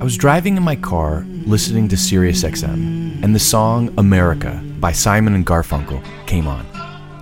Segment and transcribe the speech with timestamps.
[0.00, 4.92] I was driving in my car listening to Sirius XM, and the song America by
[4.92, 6.66] Simon and Garfunkel came on.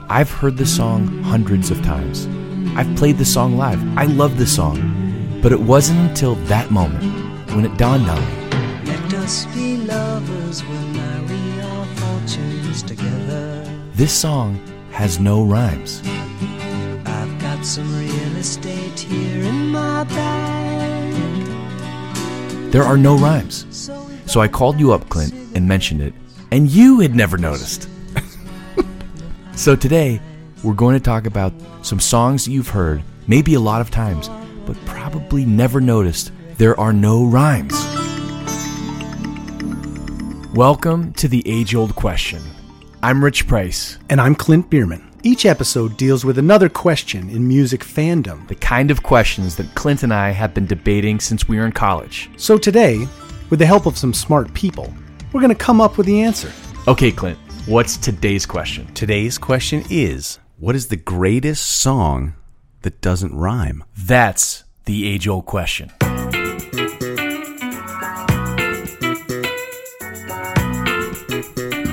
[0.08, 2.28] I've heard this song hundreds of times.
[2.76, 3.82] I've played this song live.
[3.98, 5.40] I love this song.
[5.42, 7.02] But it wasn't until that moment
[7.50, 8.92] when it dawned on me.
[8.92, 13.68] Let us be lovers, we'll marry our fortunes together.
[13.94, 14.56] This song
[14.92, 16.00] has no rhymes.
[17.04, 20.57] I've got some real estate here in my bag.
[22.70, 23.64] There are no rhymes.
[24.26, 26.12] So I called you up, Clint, and mentioned it,
[26.50, 27.88] and you had never noticed.
[29.54, 30.20] so today,
[30.62, 34.28] we're going to talk about some songs that you've heard, maybe a lot of times,
[34.66, 37.72] but probably never noticed there are no rhymes.
[40.54, 42.42] Welcome to the age old question.
[43.02, 45.07] I'm Rich Price, And I'm Clint Bierman.
[45.24, 48.46] Each episode deals with another question in music fandom.
[48.46, 51.72] the kind of questions that Clint and I have been debating since we were in
[51.72, 52.30] college.
[52.36, 53.04] So today,
[53.50, 54.94] with the help of some smart people,
[55.32, 56.52] we're going to come up with the answer.
[56.86, 57.36] Okay, Clint,
[57.66, 58.86] what's today's question?
[58.94, 62.34] Today's question is What is the greatest song
[62.82, 63.82] that doesn't rhyme?
[63.96, 65.90] That's the age old question.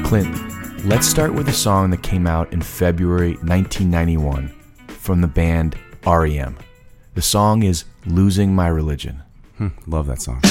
[0.05, 0.44] Clint,
[0.85, 4.49] let's start with a song that came out in February 1991
[4.87, 5.75] from the band
[6.05, 6.55] REM.
[7.15, 9.23] The song is Losing My Religion.
[9.57, 10.41] Hmm, love that song.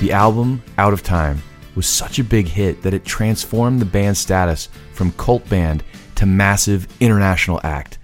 [0.00, 1.42] The album, Out of Time,
[1.74, 5.84] was such a big hit that it transformed the band's status from cult band
[6.14, 7.98] to massive international act.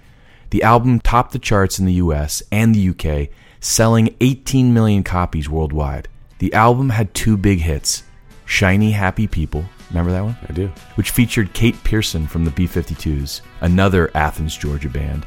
[0.51, 3.31] The album topped the charts in the US and the UK,
[3.61, 6.09] selling 18 million copies worldwide.
[6.39, 8.03] The album had two big hits
[8.45, 10.37] Shiny Happy People, remember that one?
[10.49, 10.69] I do.
[10.97, 15.27] Which featured Kate Pierson from the B 52s, another Athens, Georgia band.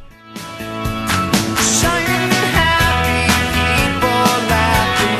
[1.57, 3.27] Shining happy
[3.57, 5.19] people laughing.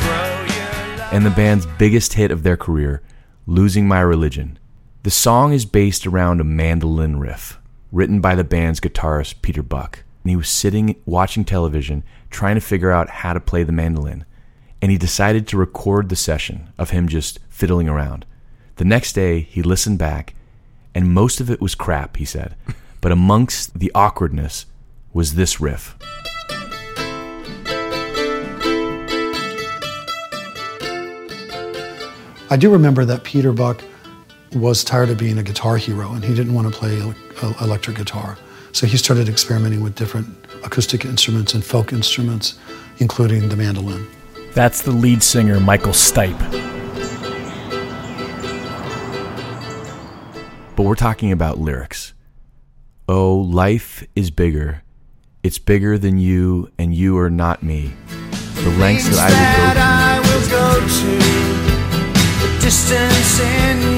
[0.02, 1.14] throw your love.
[1.14, 3.02] and the band's biggest hit of their career,
[3.48, 4.58] Losing My Religion.
[5.04, 7.60] The song is based around a mandolin riff
[7.92, 10.04] written by the band's guitarist Peter Buck.
[10.24, 14.26] And he was sitting watching television trying to figure out how to play the mandolin.
[14.82, 18.26] And he decided to record the session of him just fiddling around.
[18.78, 20.34] The next day, he listened back,
[20.96, 22.56] and most of it was crap, he said.
[23.00, 24.66] But amongst the awkwardness
[25.14, 25.96] was this riff.
[32.50, 33.84] I do remember that Peter Buck
[34.54, 37.56] was tired of being a guitar hero and he didn't want to play el- el-
[37.62, 38.38] electric guitar.
[38.72, 40.28] So he started experimenting with different
[40.64, 42.58] acoustic instruments and folk instruments,
[43.00, 44.08] including the mandolin.
[44.54, 46.38] That's the lead singer, Michael Stipe.
[50.76, 52.14] But we're talking about lyrics.
[53.08, 54.84] Oh, life is bigger.
[55.42, 57.94] It's bigger than you, and you are not me.
[58.56, 59.32] The lengths that
[59.78, 60.86] I would go to.
[60.86, 61.65] Will go to the
[62.66, 63.95] distance in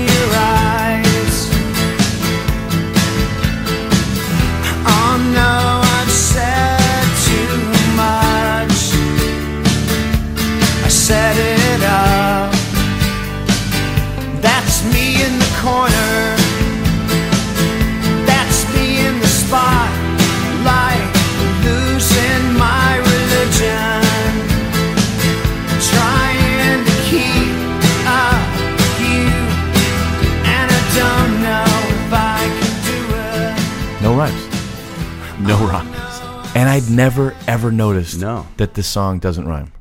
[36.55, 38.47] And I'd never ever noticed No.
[38.57, 39.71] that this song doesn't rhyme.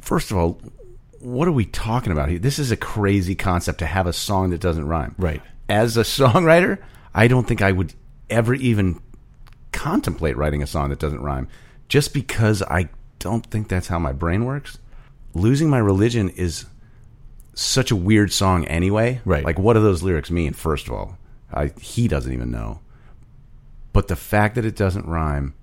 [0.00, 0.60] First of all,
[1.20, 2.38] what are we talking about here?
[2.38, 5.14] This is a crazy concept to have a song that doesn't rhyme.
[5.18, 5.40] Right.
[5.68, 6.78] As a songwriter,
[7.14, 7.94] I don't think I would
[8.30, 9.00] ever even
[9.72, 11.46] contemplate writing a song that doesn't rhyme
[11.88, 12.88] just because I
[13.18, 14.78] don't think that's how my brain works.
[15.34, 16.64] Losing My Religion is
[17.54, 19.20] such a weird song anyway.
[19.24, 19.44] Right.
[19.44, 21.18] Like, what do those lyrics mean, first of all?
[21.52, 22.80] I, he doesn't even know.
[23.94, 25.54] But the fact that it doesn't rhyme,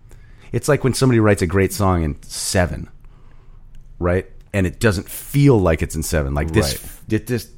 [0.51, 2.89] it's like when somebody writes a great song in seven,
[3.99, 4.25] right?
[4.53, 6.33] And it doesn't feel like it's in seven.
[6.33, 7.51] Like this, it just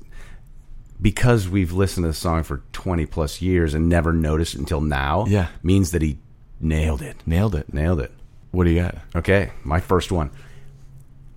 [1.02, 5.26] because we've listened to the song for twenty plus years and never noticed until now.
[5.28, 5.48] Yeah.
[5.62, 6.18] means that he
[6.60, 7.18] nailed it.
[7.26, 7.72] Nailed it.
[7.72, 8.12] Nailed it.
[8.52, 8.98] What do you got?
[9.16, 10.32] Okay, my first one.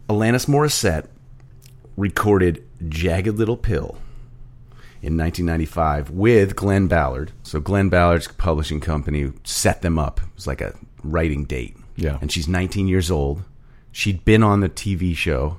[0.08, 1.08] Alanis Morissette
[1.96, 3.98] recorded Jagged Little Pill
[5.02, 7.32] in 1995 with Glen Ballard.
[7.42, 10.20] So Glen Ballard's publishing company set them up.
[10.20, 11.76] It was like a writing date.
[11.96, 12.18] Yeah.
[12.20, 13.42] And she's 19 years old.
[13.92, 15.58] She'd been on the TV show.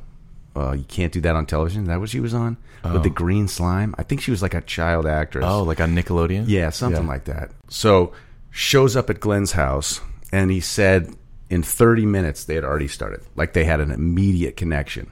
[0.56, 1.84] Uh, you can't do that on television.
[1.84, 2.57] Is that what she was on?
[2.84, 3.94] With the green slime?
[3.98, 5.44] I think she was like a child actress.
[5.45, 6.45] Oh, like on Nickelodeon?
[6.48, 7.07] Yeah, something Yeah.
[7.10, 7.51] like that.
[7.68, 8.13] So
[8.50, 10.00] shows up at Glen's house,
[10.31, 11.13] and he said
[11.50, 13.22] in 30 minutes they had already started.
[13.36, 15.10] Like they had an immediate connection.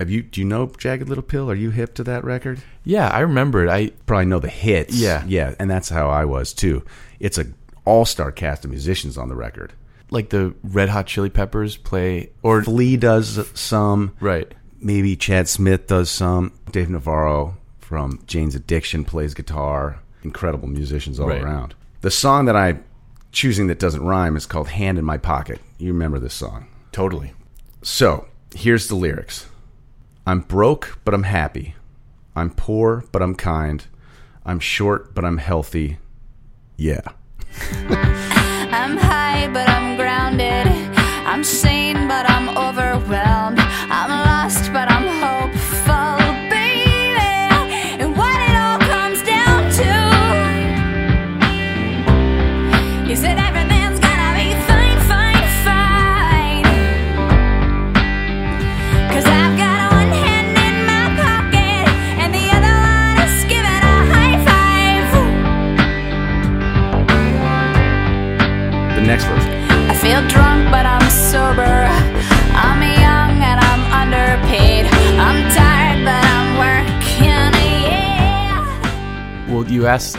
[0.00, 0.22] Have you?
[0.22, 1.48] Do you know Jagged Little Pill?
[1.50, 2.60] Are you hip to that record?
[2.84, 3.70] Yeah, I remember it.
[3.70, 4.94] I Probably know the hits.
[4.96, 5.22] Yeah.
[5.28, 6.84] yeah, and that's how I was too.
[7.20, 7.46] It's a
[7.84, 9.74] all star cast of musicians on the record.
[10.10, 14.16] like the Red Hot Chili Peppers play or Flea does some.
[14.20, 14.52] right.
[14.82, 16.52] Maybe Chad Smith does some.
[16.72, 19.98] Dave Navarro from Jane's Addiction plays guitar.
[20.24, 21.42] Incredible musicians all Right.
[21.42, 21.74] around.
[22.00, 22.82] The song that I'm
[23.32, 25.60] choosing that doesn't rhyme is called Hand in My Pocket.
[25.76, 26.66] You remember this song.
[26.92, 27.34] Totally.
[27.82, 29.46] So here's the lyrics
[30.26, 31.74] I'm broke, but I'm happy.
[32.36, 33.86] I'm poor, but I'm kind.
[34.44, 35.98] I'm short, but I'm healthy.
[36.76, 37.00] Yeah.
[37.88, 40.66] I'm high, but I'm grounded.
[41.26, 43.59] I'm sane, but I'm overwhelmed.
[79.90, 80.18] Asked,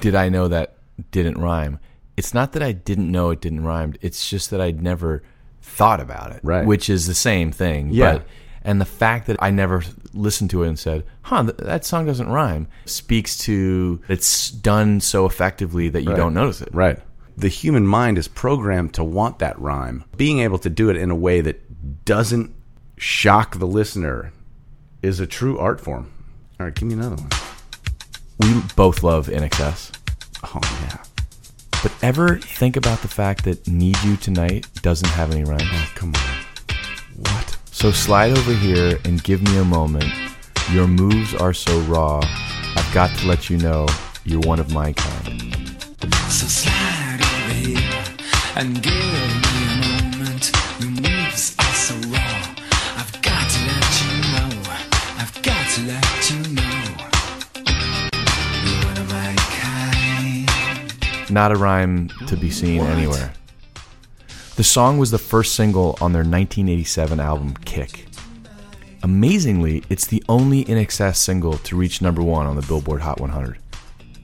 [0.00, 0.76] did I know that
[1.10, 1.80] didn't rhyme?
[2.16, 3.94] It's not that I didn't know it didn't rhyme.
[4.00, 5.22] It's just that I'd never
[5.62, 6.40] thought about it.
[6.44, 6.64] Right.
[6.64, 7.90] Which is the same thing.
[7.90, 8.14] Yeah.
[8.18, 8.26] But,
[8.62, 12.06] and the fact that I never listened to it and said, huh, th- that song
[12.06, 16.16] doesn't rhyme speaks to it's done so effectively that you Right.
[16.16, 16.68] don't notice it.
[16.72, 16.98] Right.
[17.36, 20.04] The human mind is programmed to want that rhyme.
[20.16, 22.54] Being able to do it in a way that doesn't
[22.96, 24.32] shock the listener
[25.02, 26.12] is a true art form.
[26.60, 27.30] All right, give me another one.
[28.40, 29.92] We both love INXS.
[30.44, 31.02] Oh, yeah.
[31.82, 35.60] But ever think about the fact that Need You Tonight doesn't have any rhyme?
[35.62, 36.76] Oh, come on.
[37.16, 37.58] What?
[37.70, 40.12] So slide over here and give me a moment.
[40.70, 42.20] Your moves are so raw.
[42.76, 43.86] I've got to let you know
[44.24, 45.82] you're one of my kind.
[46.28, 48.04] So slide over here
[48.56, 49.49] and give
[61.30, 63.32] Not a rhyme to be seen anywhere.
[64.56, 68.06] The song was the first single on their 1987 album Kick.
[69.02, 73.58] Amazingly, it's the only INXS single to reach number one on the Billboard Hot 100.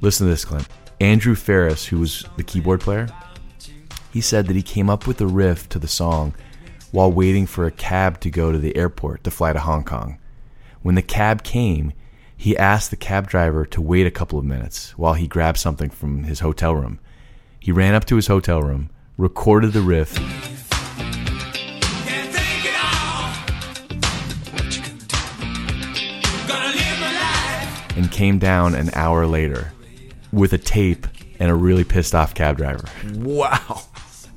[0.00, 0.68] Listen to this, Clint.
[1.00, 3.08] Andrew Farriss, who was the keyboard player,
[4.12, 6.34] he said that he came up with the riff to the song
[6.90, 10.18] while waiting for a cab to go to the airport to fly to Hong Kong.
[10.82, 11.92] When the cab came,
[12.36, 15.88] he asked the cab driver to wait a couple of minutes while he grabbed something
[15.90, 16.98] from his hotel room.
[17.58, 20.34] He ran up to his hotel room, recorded the riff, Can't
[22.30, 23.30] think it all.
[24.52, 25.16] What you gonna do?
[26.46, 27.96] Gonna live my life.
[27.96, 29.72] and came down an hour later
[30.32, 31.06] with a tape
[31.40, 32.84] and a really pissed off cab driver.
[33.14, 33.80] Wow.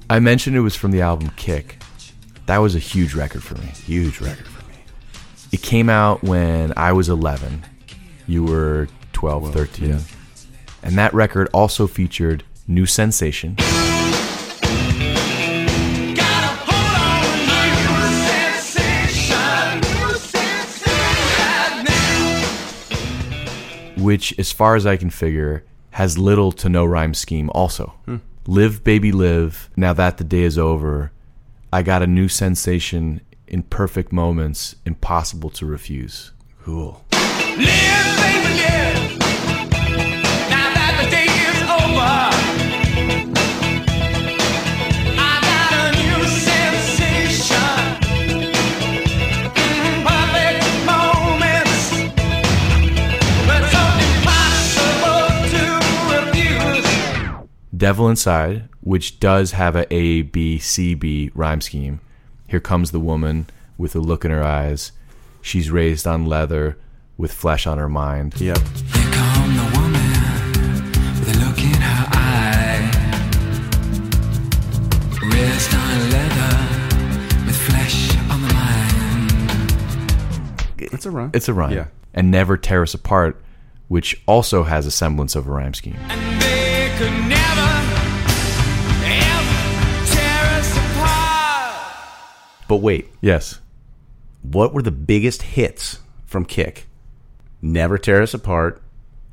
[0.09, 1.81] I mentioned it was from the album Kick.
[2.47, 3.67] That was a huge record for me.
[3.67, 4.73] Huge record for me.
[5.51, 7.63] It came out when I was 11.
[8.29, 9.89] You were 12, 13.
[9.89, 9.99] yeah.
[10.83, 13.67] And that record also featured New Sensation, Gotta
[16.61, 18.05] hold on to your
[18.61, 19.81] sensation.
[21.39, 21.83] Right
[23.97, 24.03] now.
[24.03, 27.95] which, as far as I can figure, has little to no rhyme scheme also.
[28.05, 28.17] Hmm.
[28.45, 29.71] Live, baby, live.
[29.75, 31.11] Now that the day is over,
[31.73, 36.31] I got a new sensation in perfect moments, impossible to refuse.
[36.63, 37.03] Cool.
[55.51, 55.79] Mm,
[56.09, 56.85] refuse.
[57.75, 61.99] Devil Inside, which does have a A, B, C, B rhyme scheme.
[62.47, 64.91] Here comes the woman with a look in her eyes.
[65.41, 66.77] She's raised on leather
[67.19, 68.33] with flesh on her mind.
[68.39, 68.57] Yep.
[68.57, 72.89] Here come the woman with a look in her eye.
[75.29, 76.55] Wrist on leather
[77.45, 79.71] with flesh on the mind.
[80.93, 81.31] It's a rhyme.
[81.33, 81.73] It's a rhyme.
[81.73, 81.87] Yeah.
[82.13, 83.43] And Never Tear Us Apart,
[83.89, 85.97] which also has a semblance of a rhyme scheme.
[86.07, 87.69] And they could never,
[89.03, 91.83] ever tear us apart.
[92.69, 93.59] But wait, Yes.
[94.41, 96.85] what were the biggest hits from Kick?
[97.61, 98.81] Never Tear Us Apart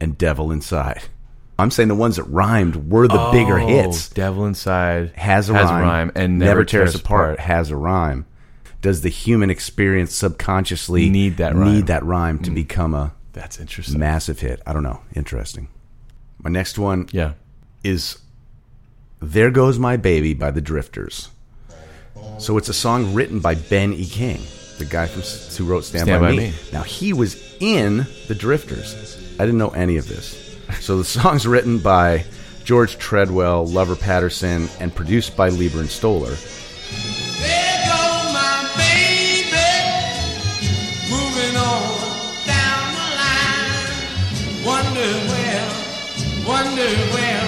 [0.00, 1.02] and Devil Inside.
[1.58, 4.08] I'm saying the ones that rhymed were the bigger Oh, hits.
[4.10, 8.26] Devil Inside Has a rhyme, and Never, Tear Us Apart has a rhyme.
[8.82, 11.74] Does the human experience subconsciously Need that rhyme.
[11.74, 12.54] need that rhyme to mm.
[12.54, 13.98] become a That's interesting.
[13.98, 14.60] massive hit?
[14.66, 15.00] I don't know.
[15.14, 15.68] Interesting.
[16.42, 17.32] My next one Yeah.
[17.82, 18.18] is
[19.20, 21.30] There Goes My Baby by the Drifters.
[22.38, 24.04] So it's a song written by Ben E.
[24.04, 24.40] King,
[24.78, 25.22] the guy from
[25.56, 26.48] who wrote Stand, Stand by, By Me.
[26.48, 26.54] Me.
[26.72, 29.16] Now he was in the Drifters.
[29.38, 30.56] I didn't know any of this.
[30.80, 32.24] So the song's written by
[32.64, 36.34] George Treadwell, Lover Patterson, and produced by Leiber and Stoller.
[37.40, 39.56] There goes my baby,
[41.08, 44.66] moving on down the line.
[44.66, 45.68] Wonder where,
[46.46, 47.44] wonder where,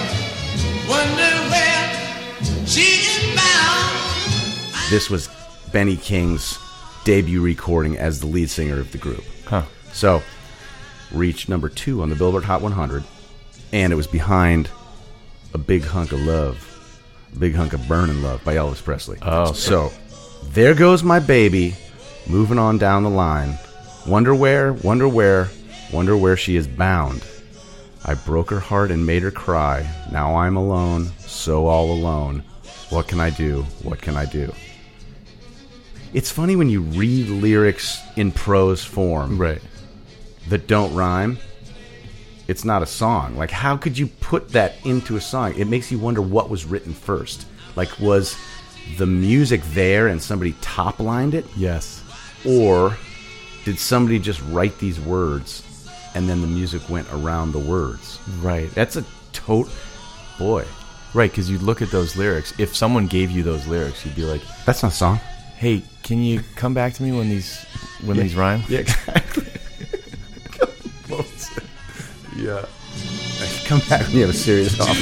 [0.87, 4.89] wonder where she is bound.
[4.89, 5.27] This was
[5.73, 6.57] Benny King's
[7.09, 9.23] debut recording as the lead singer of the group.
[9.47, 9.63] Huh.
[9.91, 10.21] So,
[11.11, 13.03] reached number two on the Billboard Hot 100,
[13.73, 14.69] and it was behind
[15.55, 19.17] a big hunk of love, a big hunk of burning love by Elvis Presley.
[19.23, 19.53] Oh.
[19.53, 19.91] so
[20.51, 21.75] there goes my baby,
[22.27, 23.57] moving on down the line.
[24.05, 25.49] Wonder where, wonder where,
[25.91, 27.25] wonder where she is bound.
[28.05, 29.91] I broke her heart and made her cry.
[30.11, 32.43] Now I'm alone, so all alone.
[32.91, 33.63] What can I do?
[33.81, 34.53] What can I do?
[36.13, 39.61] It's funny when you read lyrics in prose form Right.
[40.49, 41.37] that don't rhyme,
[42.47, 43.37] it's not a song.
[43.37, 45.53] Like, how could you put that into a song?
[45.55, 47.45] It makes you wonder what was written first.
[47.75, 48.35] Like, was
[48.97, 51.45] the music there and somebody top lined it?
[51.55, 52.01] Yes.
[52.43, 52.97] Or
[53.65, 55.63] did somebody just write these words
[56.15, 58.17] and then the music went around the words?
[58.41, 58.73] Right.
[58.73, 59.69] That's a tote.
[60.39, 60.65] Boy,
[61.13, 62.53] Right, because you'd look at those lyrics.
[62.59, 65.19] If someone gave you those lyrics, you'd be like, that's not a song.
[65.59, 67.57] "Hey, can you come back to me when these
[68.05, 69.43] when these rhyme?" Yeah, exactly.
[72.37, 72.65] yeah.
[73.65, 74.91] Come back when you have a serious offer.
[74.91, 74.93] I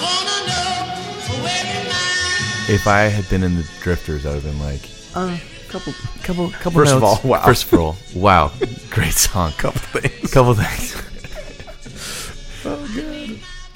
[0.00, 2.74] wanna know where you lie.
[2.74, 5.36] If I had been in the Drifters, I would have been like, Uh,
[5.68, 6.72] couple, couple, couple.
[6.72, 7.42] First of all, wow.
[7.44, 8.52] First of all, wow,
[8.90, 9.50] great song.
[9.52, 10.30] couple things.
[10.32, 10.95] couple things.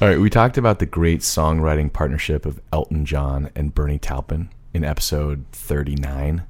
[0.02, 4.49] All right, we talked about the great songwriting partnership of Elton John and Bernie Taupin
[4.73, 6.45] in episode 39.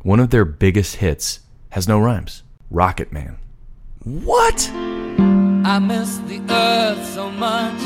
[0.00, 1.40] One of their biggest hits
[1.72, 2.44] has no rhymes.
[2.70, 3.36] Rocket Man.
[4.04, 4.70] What?
[4.72, 7.78] I miss the earth so much.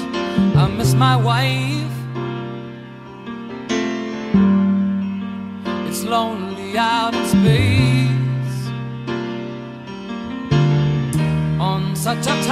[0.55, 1.93] I miss my wife.
[5.89, 8.69] It's lonely out in space
[11.61, 12.47] on such a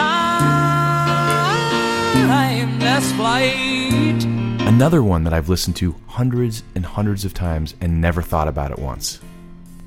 [2.95, 4.25] timeless flight.
[4.69, 8.71] Another one that I've listened to hundreds and hundreds of times and never thought about
[8.71, 9.21] it once.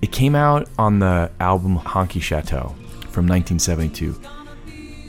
[0.01, 2.75] It came out on the album Honky Chateau
[3.09, 4.19] from 1972.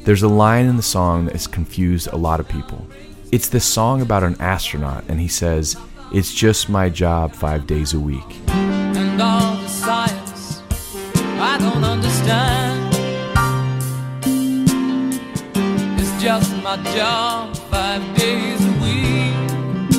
[0.04, 2.86] There's a line in the song that has confused a lot of people.
[3.30, 5.76] It's this song about an astronaut, and he says,
[6.12, 8.24] It's just my job five days a week.
[8.48, 10.62] and all the science
[11.16, 12.88] I don't understand.
[16.18, 19.94] Just my job five days a week.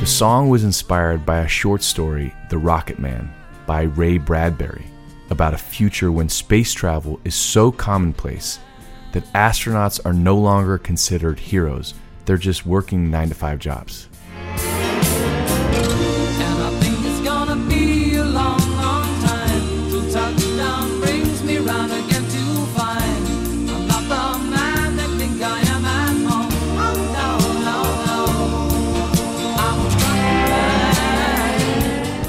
[0.00, 3.30] The song was inspired by a short story, The Rocket Man,
[3.66, 4.86] by Ray Bradbury,
[5.28, 8.58] about a future when space travel is so commonplace
[9.12, 11.92] that astronauts are no longer considered heroes.
[12.24, 14.08] They're just working 9 to 5 jobs.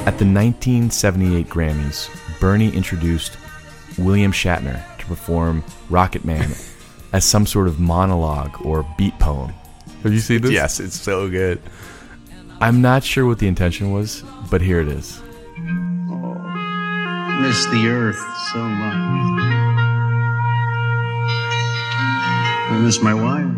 [0.06, 3.38] At the 1978 Grammys, Bernie introduced
[3.98, 6.52] William Shatner to perform Rocket Man
[7.14, 9.52] as some sort of monologue or beat poem.
[10.04, 10.52] Have you seen this?
[10.52, 11.60] Yes, it's so good.
[12.62, 15.20] I'm not sure what the intention was, but here it is.
[15.58, 18.20] Oh, miss the earth
[18.54, 18.94] so much.
[22.70, 23.56] I miss my wife.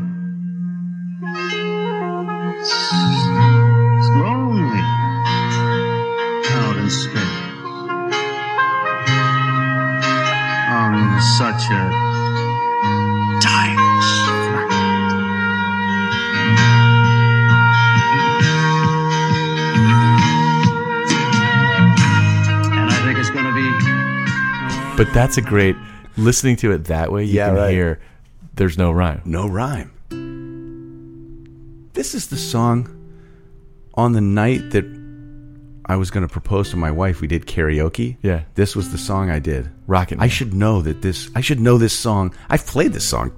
[11.69, 13.77] On such a time
[21.49, 25.75] And I think it's going to be But that's a great
[26.17, 27.23] listening to it that way.
[27.25, 27.71] You Yeah, can right.
[27.71, 27.99] hear
[28.55, 29.21] there's no rhyme.
[29.25, 29.91] No rhyme.
[31.93, 32.89] This is the song
[33.95, 34.85] on the night that
[35.87, 37.21] I was going to propose to my wife.
[37.21, 38.17] We did karaoke.
[38.21, 38.43] Yeah.
[38.55, 39.69] This was the song I did.
[39.87, 41.29] Rocket I should know that this.
[41.35, 42.33] I should know this song.
[42.49, 43.31] I've played this song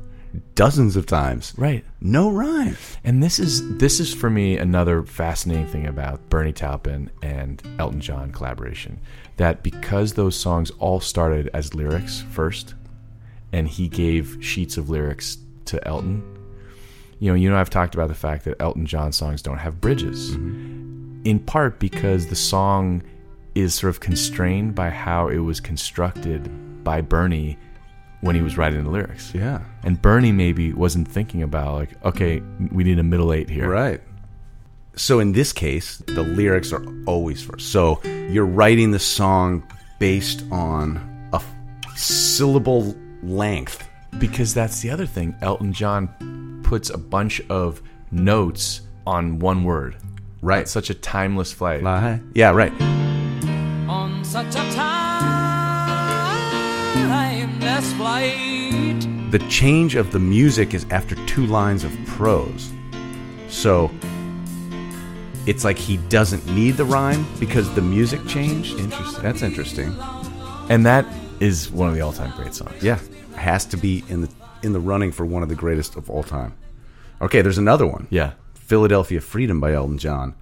[0.55, 1.53] dozens of times.
[1.57, 1.83] Right.
[2.01, 2.77] No rhyme.
[3.03, 8.01] And this is this is for me another fascinating thing about Bernie Taupin and Elton
[8.01, 8.99] John collaboration.
[9.37, 12.75] That because those songs all started as lyrics first,
[13.51, 16.23] and he gave sheets of lyrics to Elton.
[17.19, 19.81] You know, you know, I've talked about the fact that Elton John songs don't have
[19.81, 21.21] bridges, mm-hmm.
[21.25, 23.03] in part because the song
[23.55, 26.49] is sort of constrained by how it was constructed
[26.83, 27.57] by Bernie
[28.21, 29.33] when he was writing the lyrics.
[29.33, 29.61] Yeah.
[29.83, 33.69] And Bernie maybe wasn't thinking about like, okay, we need a middle eight here.
[33.69, 34.01] Right.
[34.95, 37.71] So in this case, the lyrics are always first.
[37.71, 39.63] So you're writing the song
[39.99, 41.41] based on a
[41.95, 43.87] syllable length.
[44.17, 45.35] Because that's the other thing.
[45.41, 46.09] Elton John
[46.69, 49.97] puts a bunch of notes on one word.
[50.39, 50.61] Right.
[50.61, 51.81] It's such a timeless flight.
[51.81, 52.21] Lie.
[52.35, 52.71] Yeah, right.
[53.89, 54.71] On such a
[56.93, 59.31] timeless flight.
[59.31, 62.71] The change of the music is after two lines of prose.
[63.47, 63.89] So
[65.47, 68.77] it's like he doesn't need the rhyme because the music changed.
[68.77, 69.23] Interesting.
[69.23, 69.95] That's interesting.
[70.69, 71.07] And that
[71.39, 72.83] is one of the all-time great songs.
[72.83, 72.99] Yeah,
[73.35, 74.29] has to be in the
[74.63, 76.53] in the running for one of the greatest of all time.
[77.21, 78.07] Okay, there's another one.
[78.09, 78.33] Yeah.
[78.53, 80.35] Philadelphia Freedom by Elton John.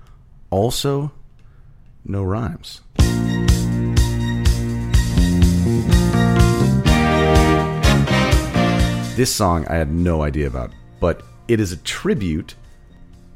[0.50, 1.12] Also,
[2.06, 2.82] no rhymes.
[9.16, 12.54] This song I had no idea about, but it is a tribute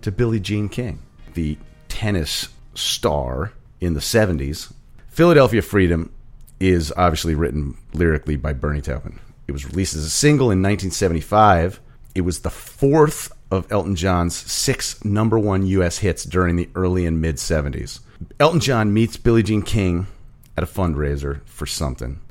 [0.03, 0.99] to Billie Jean King,
[1.33, 4.71] the tennis star in the 70s.
[5.09, 6.11] Philadelphia Freedom
[6.59, 9.19] is obviously written lyrically by Bernie Taupin.
[9.51, 11.81] It was released as a single in 1975.
[12.15, 15.97] It was the fourth of Elton John's six number one U.S.
[15.97, 17.99] hits during the early and mid 70s.
[18.39, 20.07] Elton John meets Billie Jean King
[20.55, 22.21] at a fundraiser for something,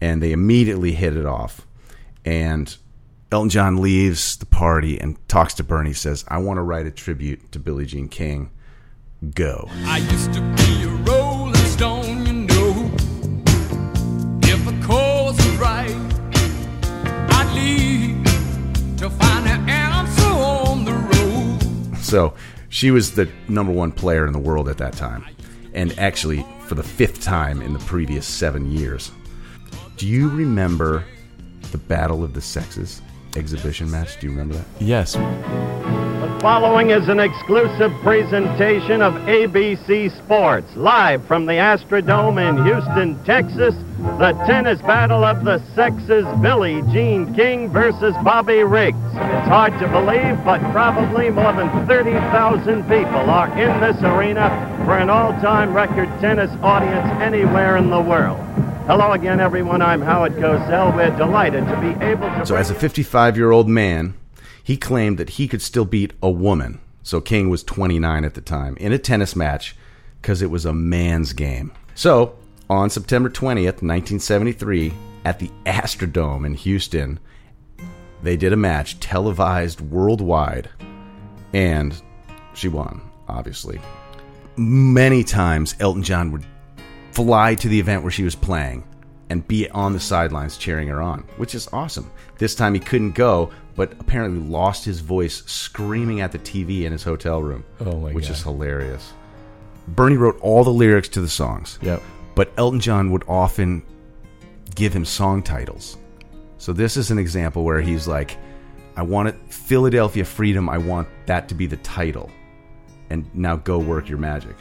[0.00, 1.64] and they immediately hit it off.
[2.24, 2.76] And
[3.30, 5.92] Elton John leaves the party and talks to Bernie.
[5.92, 8.50] Says, "I want to write a tribute to Billie Jean King.
[9.32, 9.70] Go."
[22.14, 22.32] So
[22.68, 25.24] she was the number one player in the world at that time,
[25.72, 29.10] and actually for the fifth time in the previous seven years.
[29.96, 31.02] Do you remember
[31.72, 33.02] the Battle of the Sexes
[33.36, 34.18] exhibition match?
[34.20, 34.66] Do you remember that?
[34.80, 35.14] Yes.
[35.14, 43.22] The following is an exclusive presentation of ABC Sports, live from the Astrodome in Houston,
[43.24, 43.74] Texas.
[44.18, 48.98] The tennis battle of the sexes, Billie Jean King versus Bobby Riggs.
[49.06, 54.50] It's hard to believe, but probably more than 30,000 people are in this arena
[54.84, 58.43] for an all-time record tennis audience anywhere in the world.
[58.86, 59.80] Hello again, everyone.
[59.80, 60.94] I'm Howard Cosell.
[60.94, 62.44] We're delighted to be able to...
[62.44, 64.12] So, as a 55 year old man,
[64.62, 66.80] he claimed that he could still beat a woman.
[67.02, 69.74] So, King was 29 at the time in a tennis match
[70.20, 71.72] because it was a man's game.
[71.94, 72.36] So,
[72.68, 74.92] on September 20th, 1973,
[75.24, 77.20] at the Astrodome in Houston,
[78.22, 80.68] they did a match televised worldwide,
[81.54, 82.02] and
[82.52, 83.80] she won, obviously.
[84.58, 86.44] Many times, Elton John would
[87.14, 88.84] fly to the event where she was playing
[89.30, 92.10] and be on the sidelines cheering her on, which is awesome.
[92.38, 96.92] This time he couldn't go, but apparently lost his voice screaming at the TV in
[96.92, 98.32] his hotel room, Oh my which God.
[98.32, 99.12] is hilarious.
[99.88, 101.78] Bernie wrote all the lyrics to the songs.
[101.82, 102.02] Yep.
[102.34, 103.82] But Elton John would often
[104.74, 105.96] give him song titles.
[106.58, 108.36] So this is an example where he's like,
[108.96, 112.30] I want it Philadelphia Freedom, I want that to be the title.
[113.10, 114.56] And now go work your magic.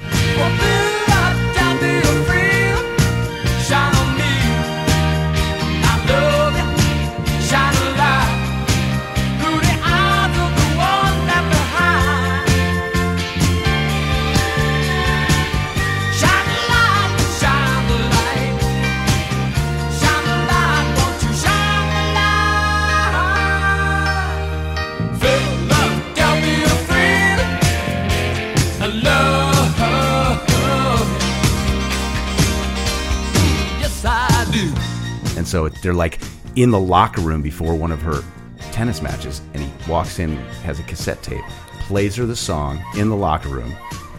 [35.43, 36.19] And so it- they're like
[36.55, 38.23] in the locker room before one of her
[38.71, 41.43] tennis matches, and he walks in, has a cassette tape,
[41.81, 43.73] plays her the song in the locker room,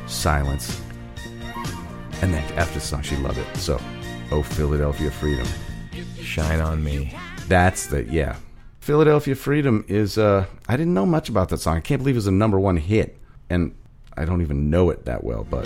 [0.07, 0.79] silence,
[2.21, 3.57] and then after the song, she loved it.
[3.57, 3.81] So,
[4.33, 5.47] oh Philadelphia Freedom,
[6.21, 7.17] Shine on me.
[7.49, 8.37] that's the yeah.
[8.81, 11.79] Philadelphia Freedom is uh I didn't know much about that song.
[11.79, 13.17] I can't believe it was a number one hit,
[13.49, 13.75] and
[14.15, 15.65] I don't even know it that well, but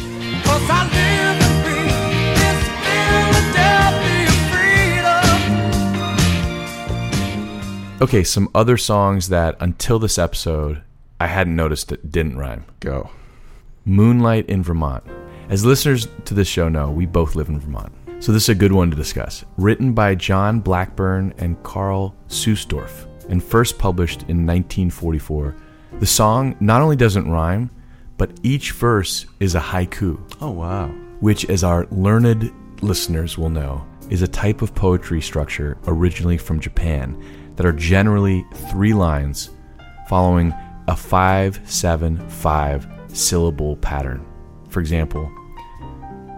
[8.00, 10.82] Okay, some other songs that until this episode
[11.20, 12.64] I hadn't noticed that didn't rhyme.
[12.80, 13.10] go.
[13.84, 15.02] Moonlight in Vermont.
[15.48, 17.92] As listeners to this show know, we both live in Vermont.
[18.20, 19.44] So this is a good one to discuss.
[19.56, 25.56] Written by John Blackburn and Karl Suessdorf and first published in 1944,
[26.00, 27.70] the song not only doesn't rhyme,
[28.16, 30.88] but each verse is a haiku, Oh wow.
[31.20, 36.60] which, as our learned listeners will know, is a type of poetry structure originally from
[36.60, 37.20] Japan
[37.58, 39.50] that are generally three lines
[40.08, 40.54] following
[40.86, 44.24] a 575 syllable pattern.
[44.68, 45.28] For example,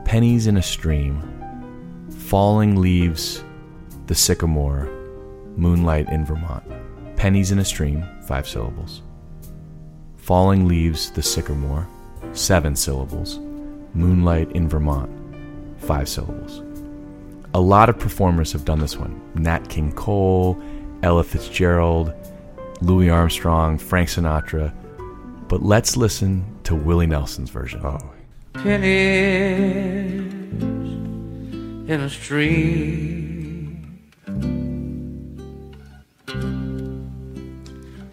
[0.06, 1.20] pennies in a stream,
[2.10, 3.44] falling leaves,
[4.06, 4.88] the sycamore,
[5.58, 6.64] moonlight in Vermont.
[7.16, 9.02] Pennies in a stream, five syllables.
[10.16, 11.86] Falling leaves, the sycamore,
[12.32, 13.38] seven syllables.
[13.92, 15.10] Moonlight in Vermont,
[15.80, 16.62] five syllables.
[17.52, 20.58] A lot of performers have done this one Nat King Cole,
[21.02, 22.12] Ella Fitzgerald,
[22.82, 24.72] Louis Armstrong, Frank Sinatra.
[25.48, 27.80] But let's listen to Willie Nelson's version.
[27.84, 27.98] Oh,
[28.54, 30.32] pennies
[31.88, 33.98] in a stream,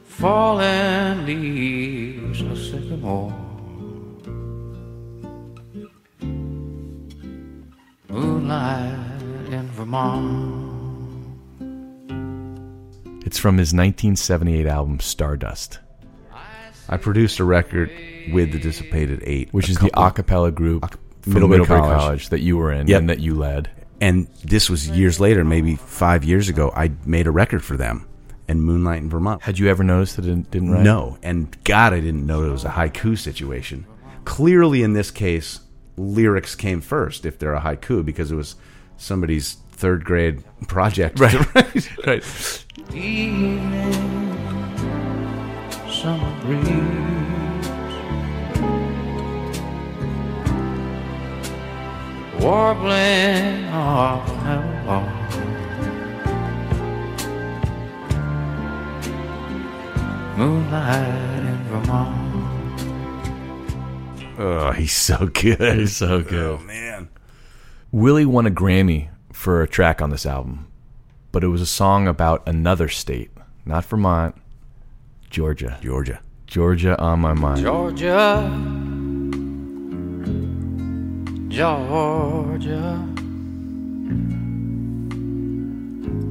[0.06, 3.34] falling leaves of sycamore,
[8.10, 10.66] moonlight in Vermont.
[13.27, 15.79] It's from his 1978 album Stardust,
[16.87, 17.91] I produced a record
[18.31, 21.81] with the Dissipated Eight, which a is the a cappella group Ac- from Middlebury Middlebury
[21.81, 21.99] College.
[21.99, 22.29] College.
[22.29, 22.99] that you were in Yep.
[23.01, 23.69] and that you led.
[23.99, 26.71] and this was years later, maybe five years ago.
[26.73, 28.07] I made a record for them,
[28.47, 29.41] and Moonlight in Vermont.
[29.41, 30.83] Had you ever noticed that it didn't rhyme?
[30.85, 33.85] No, and God, I didn't know it was a haiku situation.
[34.23, 35.59] Clearly, in this case,
[35.97, 38.55] lyrics came first if they're a haiku because it was
[38.95, 41.19] somebody's third grade project.
[41.19, 41.35] Right,
[42.07, 42.63] right.
[42.93, 43.93] Evening,
[45.89, 46.63] summer breeze.
[52.39, 55.04] Warbling off an elbow.
[60.38, 62.28] Moonlight in Vermont.
[64.39, 65.80] Oh, he's so good.
[65.80, 66.60] He's so good.
[66.60, 67.10] Oh, man.
[67.91, 70.66] Willie won a Grammy for a track on this album,
[71.31, 73.31] but it was a song about another state,
[73.65, 74.35] not Vermont,
[75.29, 75.77] Georgia.
[75.81, 76.19] Georgia.
[76.47, 77.61] Georgia on my mind.
[77.61, 78.49] Georgia,
[81.49, 83.03] Georgia,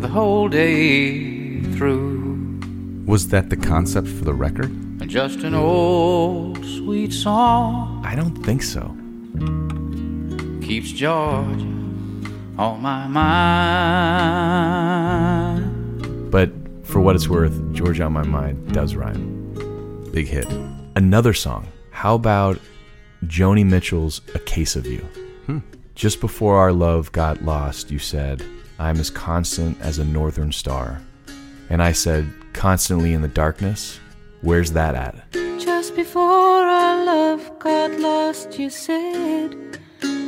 [0.00, 4.70] the whole day through, Was that the concept for the record?
[5.06, 8.82] just an old sweet song I don't think so.
[10.66, 11.64] keeps Georgia
[12.58, 13.36] on my mind.
[16.30, 16.50] But
[16.84, 20.10] for what it's worth, Georgia on my mind does rhyme.
[20.12, 20.46] Big hit.
[20.94, 21.68] Another song.
[21.90, 22.58] How about
[23.24, 25.00] Joni Mitchell's A Case of You?
[25.46, 25.58] Hmm.
[25.94, 28.42] Just before our love got lost, you said,
[28.78, 31.00] I'm as constant as a northern star.
[31.68, 33.98] And I said, constantly in the darkness?
[34.42, 35.32] Where's that at?
[35.58, 39.78] Just before our love got lost, you said,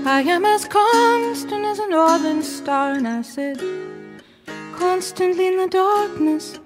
[0.07, 2.93] I am as constant as a northern star.
[2.93, 3.61] And I said,
[4.75, 6.59] constantly in the darkness,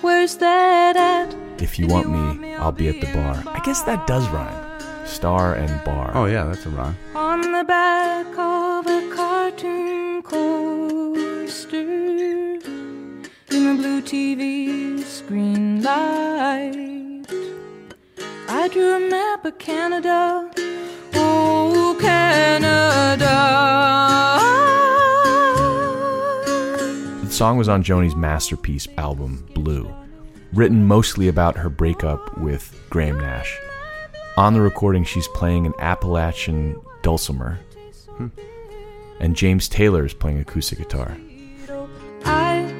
[0.00, 1.34] where's that at?
[1.62, 3.42] If you want me, I'll be at the bar.
[3.46, 5.06] I guess that does rhyme.
[5.06, 6.12] Star and bar.
[6.14, 6.96] Oh, yeah, that's a rhyme.
[7.14, 17.24] On the back of a cartoon coaster, in the blue TV screen light,
[18.48, 20.50] I drew a map of Canada.
[22.60, 24.38] Canada.
[27.24, 29.92] The song was on Joni's masterpiece album, Blue,
[30.52, 33.58] written mostly about her breakup with Graham Nash.
[34.36, 37.58] On the recording, she's playing an Appalachian dulcimer,
[39.18, 41.16] and James Taylor is playing acoustic guitar.
[42.24, 42.72] I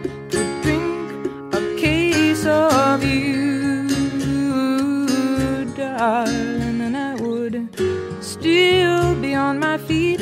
[8.45, 10.21] still be on my feet.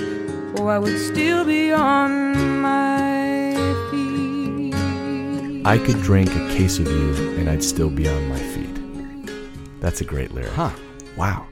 [0.56, 3.52] Oh, I would still be on my
[3.90, 4.72] feet.
[5.66, 9.80] I could drink a case of you and I'd still be on my feet.
[9.80, 10.52] That's a great lyric.
[10.52, 10.70] Huh.
[11.16, 11.48] Wow.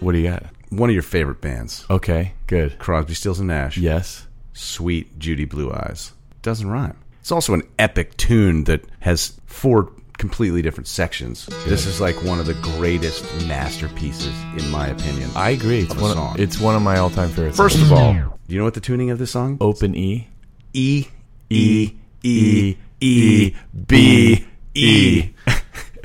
[0.00, 0.42] What do you got?
[0.70, 1.86] One of your favorite bands.
[1.88, 2.80] Okay, good.
[2.80, 3.78] Crosby, Stills, and Nash.
[3.78, 4.26] Yes.
[4.54, 6.14] Suite Judy Blue Eyes.
[6.42, 6.98] Doesn't rhyme.
[7.20, 11.46] It's also an epic tune that has four completely different sections.
[11.66, 15.30] This is like one of the greatest masterpieces, in my opinion.
[15.34, 15.82] I agree.
[15.82, 16.34] It's one, song.
[16.34, 17.56] Of, it's one of my all-time favorites.
[17.56, 19.56] First of all, do you know what the tuning of this song?
[19.60, 20.28] open E.
[20.74, 21.06] E
[21.50, 23.54] E E E
[23.86, 25.30] B E.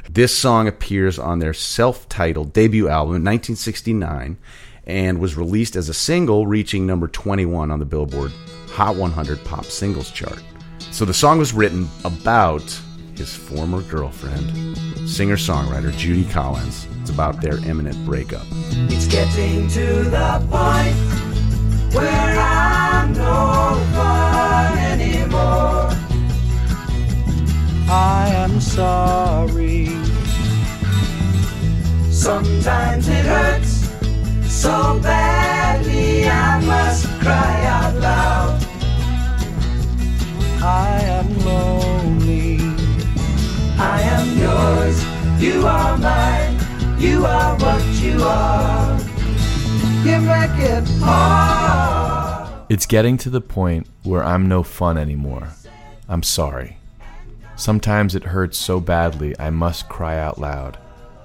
[0.10, 4.38] This song appears on their self-titled debut album in 1969
[4.86, 8.32] and was released as a single, reaching number 21 on the Billboard
[8.74, 10.44] Hot 100 Pop Singles chart.
[10.92, 12.80] So the song was written about
[13.18, 16.88] his former girlfriend, singer-songwriter Judy Collins.
[17.02, 18.46] It's about their imminent breakup.
[18.90, 20.96] It's getting to the point
[21.94, 25.90] where I'm no fun anymore.
[27.90, 29.88] I am sorry.
[32.10, 33.90] Sometimes it hurts
[34.50, 35.33] so badly
[45.44, 46.58] You are mine.
[46.98, 48.98] You are what you are.
[50.06, 52.66] You make it hard.
[52.70, 55.50] It's getting to the point where I'm no fun anymore.
[56.08, 56.78] I'm sorry.
[57.58, 60.78] Sometimes it hurts so badly I must cry out loud.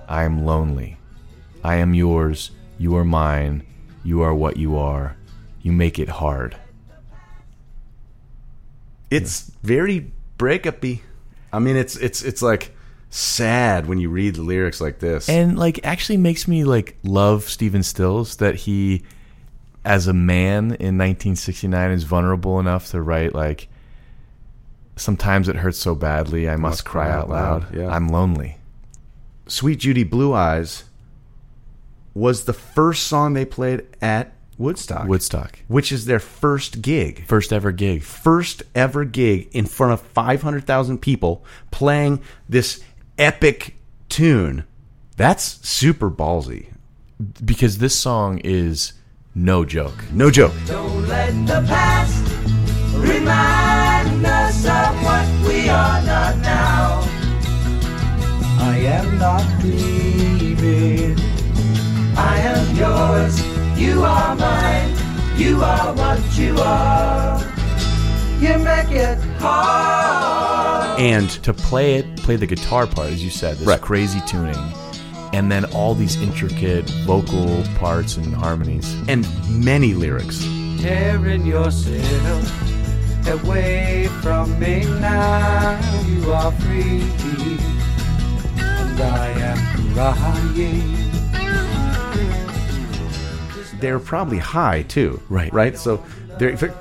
[0.09, 0.97] I am lonely.
[1.63, 2.51] I am yours.
[2.77, 3.65] You are mine.
[4.03, 5.17] You are what you are.
[5.63, 6.57] You make it hard.
[9.13, 11.03] It's very breakup-y.
[11.53, 12.75] I mean, it's it's it's like
[13.11, 15.29] sad when you read the lyrics like this.
[15.29, 19.03] And like actually makes me like love Stephen Stills that he
[19.85, 23.69] as a man in 1969 is vulnerable enough to write like
[24.97, 27.75] sometimes it hurts so badly I must, cry, out loud.
[27.75, 27.89] yeah.
[27.89, 28.59] I'm lonely.
[29.47, 30.85] Suite Judy Blue Eyes
[32.15, 35.07] was the first song they played at Woodstock.
[35.07, 35.61] Woodstock.
[35.69, 37.25] Which is their first gig.
[37.27, 38.03] First ever gig.
[38.03, 42.83] First ever gig in front of 500,000 people playing this
[43.19, 43.75] epic
[44.09, 44.65] tune.
[45.17, 46.69] That's super ballsy.
[47.45, 48.93] Because this song is
[49.35, 50.05] no joke.
[50.13, 50.55] No joke.
[50.67, 52.25] Don't let the past
[52.95, 57.01] remind us of what we are not now.
[58.61, 61.17] I am not leaving.
[62.17, 63.79] I am yours.
[63.79, 64.95] You are mine.
[65.37, 67.41] You are what you are.
[68.41, 70.48] You make it hard.
[70.99, 73.81] And to play it, play the guitar part, as you said, this Right.
[73.81, 74.57] crazy tuning,
[75.33, 78.95] and then all these intricate vocal parts and harmonies.
[79.09, 80.41] and many lyrics.
[80.81, 85.79] Tearing yourself away from me now.
[86.07, 87.03] You are free.
[88.59, 90.95] And I am crying.
[93.81, 95.21] They're probably high too.
[95.29, 95.53] Right.
[95.53, 95.79] Right?
[95.79, 96.03] So
[96.39, 96.75] they're, they're,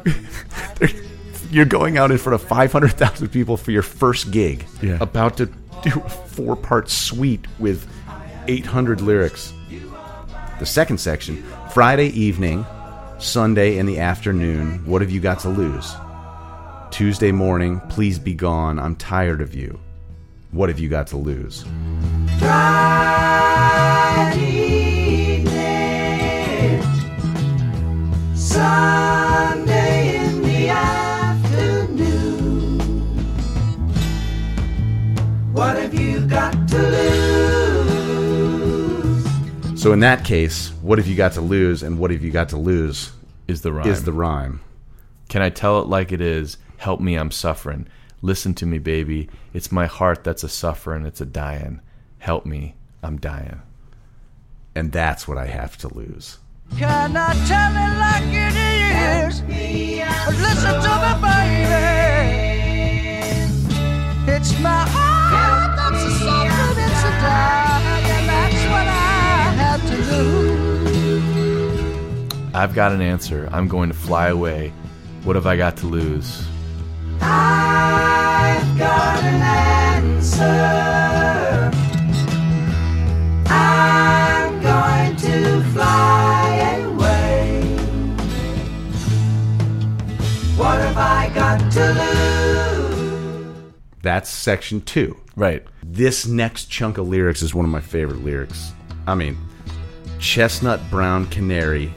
[1.49, 4.65] you're going out in front of 500,000 people for your first gig.
[4.81, 4.97] Yeah.
[5.01, 5.47] About to
[5.83, 7.87] do a four part suite with
[8.47, 9.53] 800 lyrics.
[10.59, 12.65] The second section Friday evening,
[13.19, 15.93] Sunday in the afternoon, what have you got to lose?
[16.89, 18.79] Tuesday morning, please be gone.
[18.79, 19.79] I'm tired of you.
[20.51, 21.63] What have you got to lose?
[22.39, 23.37] Friday
[25.37, 26.81] evening,
[28.35, 29.36] Sunday
[35.57, 37.81] What have you got to lose?
[39.81, 42.49] So, in that case, what have you got to lose and what have you got
[42.49, 43.11] to lose
[43.47, 43.87] Is the rhyme.
[43.89, 44.61] is the rhyme.
[45.29, 46.57] Can I tell it like it is?
[46.77, 47.87] Help me, I'm suffering.
[48.21, 49.31] Listen to me, baby.
[49.51, 51.81] It's my heart that's a suffering, it's a dying.
[52.19, 53.63] Help me, I'm dying.
[54.75, 56.37] And that's what I have to lose.
[56.77, 58.55] Can I tell it like it
[59.25, 59.41] is?
[60.39, 61.91] Listen to me, baby.
[64.31, 65.06] It's my heart
[72.57, 73.47] I've got an answer.
[73.51, 74.73] I'm going to fly away.
[75.23, 76.43] What have I got to lose?
[77.21, 79.41] I've got an
[80.15, 80.41] answer.
[83.47, 87.61] I'm going to fly away.
[90.57, 93.73] What have I got to lose?
[94.01, 95.15] That's section two.
[95.35, 95.63] Right.
[95.89, 98.73] This next chunk of lyrics is one of my favorite lyrics.
[99.07, 99.37] I mean,
[100.19, 101.93] chestnut brown canary,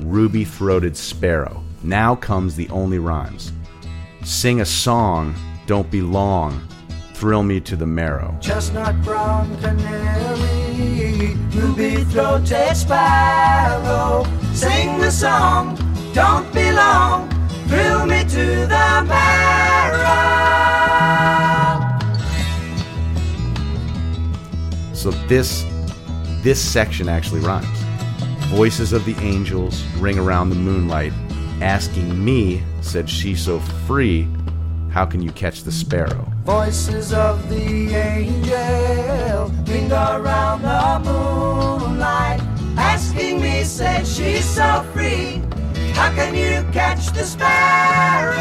[0.00, 1.62] ruby throated sparrow.
[1.82, 3.52] Now comes the only rhymes.
[4.24, 5.34] Sing a song,
[5.66, 6.66] don't be long.
[7.14, 8.36] thrill me to the marrow.
[8.40, 14.24] Chestnut brown canary, ruby throated sparrow.
[14.52, 15.76] Sing the song,
[16.12, 17.28] don't be long,
[17.68, 20.43] thrill me to the marrow.
[25.04, 25.66] So this
[26.42, 27.78] this section actually rhymes.
[28.48, 31.12] Voices of the angels ring around the moonlight,
[31.60, 34.26] asking me, said she so free,
[34.90, 36.32] how can you catch the sparrow?
[36.44, 42.40] Voices of the angel ring around the moonlight,
[42.78, 45.42] asking me, said she's so free.
[45.92, 48.40] How can you catch the sparrow?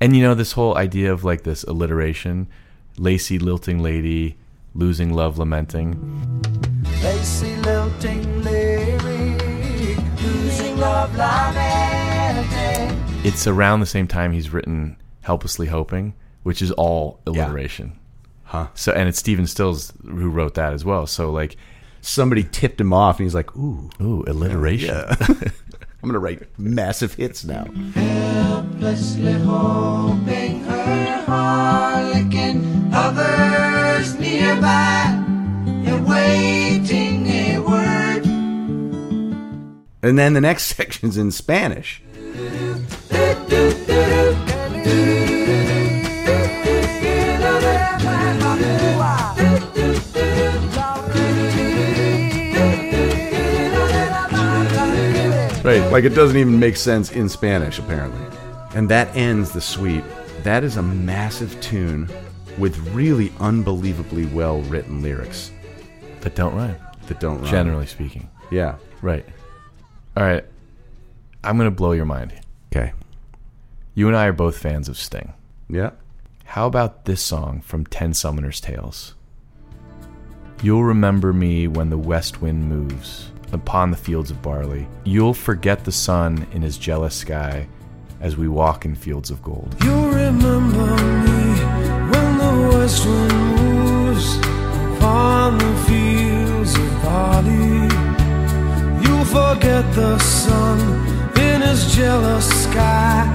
[0.00, 2.46] And you know this whole idea of like this alliteration,
[2.98, 4.36] lacy lilting lady,
[4.74, 5.96] losing love lamenting.
[7.02, 12.96] Lacy lilting lyric, losing love lamenting.
[13.24, 17.98] It's around the same time he's written Helplessly Hoping, which is all alliteration.
[18.44, 18.68] Huh.
[18.74, 21.06] So and it's Stephen Stills who wrote that as well.
[21.06, 21.56] So like
[22.00, 24.88] Somebody tipped him off and he's like, ooh, ooh, alliteration.
[24.94, 25.16] yeah.
[26.00, 27.64] I'm gonna write massive hits now.
[27.94, 35.14] Helplessly hoping her harlequin hovers nearby,
[35.86, 38.24] awaiting a word.
[40.02, 42.02] And then the next section's in Spanish.
[55.64, 58.26] Right, like it doesn't even make sense in Spanish, apparently.
[58.74, 60.04] And that ends the suite.
[60.42, 62.08] That is a massive tune
[62.58, 65.50] with really unbelievably well written lyrics
[66.20, 67.50] That don't rhyme, that don't rhyme.
[67.50, 68.28] generally speaking.
[68.50, 68.76] Yeah.
[69.02, 69.24] Right.
[70.16, 70.44] All right.
[71.44, 72.32] I'm gonna blow your mind.
[72.72, 72.92] Okay.
[73.94, 75.32] You and I are both fans of Sting.
[75.68, 75.90] Yeah.
[76.44, 79.14] How about this song from Ten Summoner's Tales?
[80.62, 84.88] You'll remember me when the west wind moves upon the fields of barley.
[85.04, 87.68] You'll forget the sun in his jealous sky
[88.20, 89.76] as we walk in fields of gold.
[89.84, 90.96] You'll remember
[91.28, 91.37] me
[92.88, 94.38] when the moves
[94.96, 97.88] upon the fields of barley.
[99.04, 100.78] You'll forget the sun
[101.38, 103.26] in his jealous sky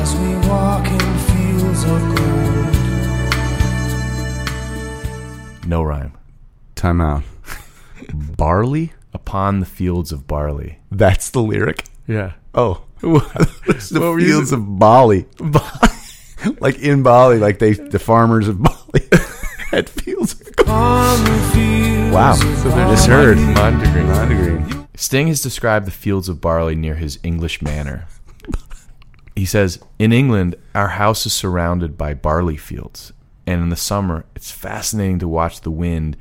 [0.00, 2.74] as we walk in fields of gold.
[5.68, 6.12] No rhyme.
[6.74, 7.22] Time out.
[8.12, 8.92] Barley?
[9.14, 10.78] Upon the fields of barley.
[10.90, 11.84] That's the lyric?
[12.08, 12.32] Yeah.
[12.54, 12.82] Oh.
[13.00, 15.26] the What fields of Bali.
[16.60, 19.08] like in Bali, like they the farmers of Bali
[19.70, 20.68] had fields of gold.
[20.70, 22.32] On the fields Wow.
[22.32, 22.94] of So barley.
[22.94, 23.36] just heard.
[23.38, 24.06] Mondegreen.
[24.14, 24.86] Mondegreen.
[24.96, 28.06] Sting has described the fields of barley near his English manor.
[29.34, 33.12] He says, In England, our house is surrounded by barley fields,
[33.46, 36.16] and in the summer, it's fascinating to watch the wind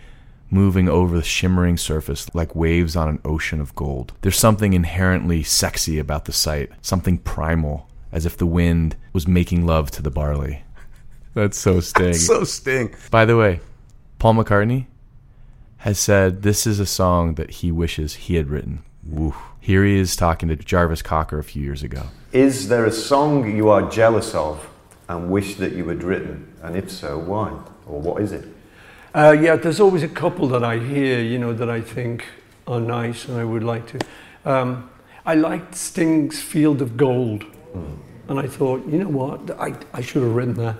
[0.51, 4.11] moving over the shimmering surface like waves on an ocean of gold.
[4.21, 9.68] There's something inherently sexy about the sight, something primal, as if the wind was making
[9.68, 10.63] love to the barley.
[11.34, 12.13] That's so Sting.
[12.13, 12.95] So Sting.
[13.11, 13.59] By the way,
[14.20, 14.86] Paul McCartney
[15.80, 18.84] has said this is a song that he wishes he had written.
[19.59, 22.03] Here he is talking to Jarvis Cocker a few years ago.
[22.32, 24.68] Is there a song you are jealous of
[25.09, 26.53] and wish that you had written?
[26.63, 27.49] And if so, why?
[27.86, 28.47] Or what is it?
[29.13, 32.26] Uh, yeah, there's always a couple that I hear, you know, that I think
[32.66, 33.99] are nice and I would like to.
[34.45, 34.89] Um,
[35.26, 37.45] I liked Sting's Field of Gold.
[38.28, 40.76] And I thought, you know what, I, I should have written that.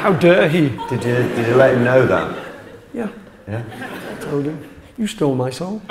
[0.00, 0.68] How dare he?
[0.88, 2.46] Did you, did you let him know that?
[2.94, 3.08] Yeah,
[3.48, 3.64] Yeah.
[4.10, 4.58] I told him,
[4.96, 5.82] you stole my song.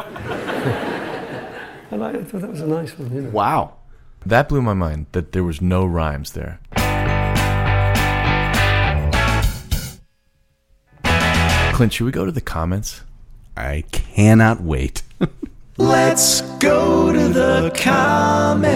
[1.92, 3.30] and I thought that was a nice one, you know.
[3.30, 3.76] Wow.
[4.26, 6.60] That blew my mind that there was no rhymes there.
[11.74, 13.02] Clint, should we go to the comments?
[13.56, 15.04] I cannot wait.
[15.80, 18.70] Let's go to the comments.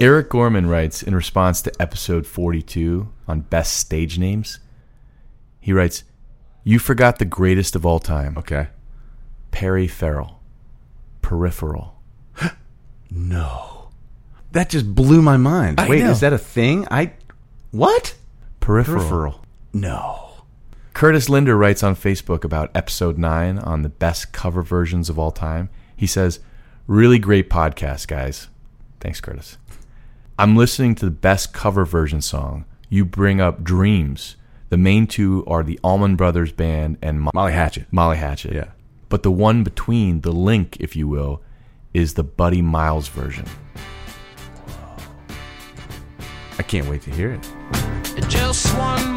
[0.00, 4.58] Eric Gorman writes in response to episode 42 on best stage names.
[5.60, 6.02] He writes,
[6.64, 8.38] You forgot the greatest of all time.
[8.38, 8.68] Okay.
[9.50, 10.40] Perry Farrell.
[11.22, 11.94] Peripheral.
[13.12, 13.88] No.
[14.52, 15.80] That just blew my mind.
[15.80, 16.10] I Wait, know.
[16.12, 16.86] is that a thing?
[16.90, 17.12] I
[17.72, 18.14] what?
[18.60, 19.44] Peripheral.
[19.72, 20.29] No.
[21.00, 25.30] Curtis Linder writes on Facebook about episode 9 on the best cover versions of all
[25.30, 25.70] time.
[25.96, 26.40] He says,
[26.86, 28.48] Really great podcast, guys.
[29.00, 29.56] Thanks, Curtis.
[30.38, 32.66] I'm listening to the best cover version song.
[32.90, 34.36] You bring up Dreams.
[34.68, 37.86] The main two are the Allman Brothers Band and Mo- Molly Hatchet.
[37.90, 38.52] Molly Hatchet.
[38.52, 38.72] Yeah.
[39.08, 41.40] But the one between, the link, if you will,
[41.94, 43.46] is the Buddy Miles version.
[46.58, 48.28] I can't wait to hear it.
[48.28, 49.09] Just one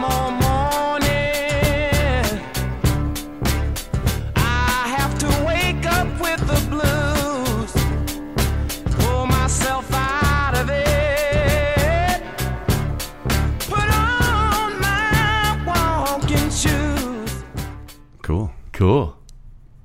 [18.83, 19.05] Cool.
[19.05, 19.17] Cool.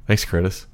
[0.09, 0.67] Thanks, Curtis.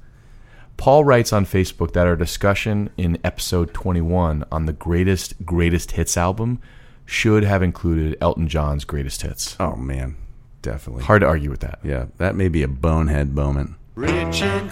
[0.77, 6.17] Paul writes on Facebook that our discussion in episode 21 on the greatest greatest hits
[6.17, 6.59] album
[7.05, 9.55] should have included Elton John's greatest hits.
[9.59, 10.17] Oh man,
[10.63, 11.03] definitely.
[11.03, 11.77] Hard to argue with that.
[11.83, 13.75] Yeah, that may be a bonehead moment.
[13.93, 14.71] Rich and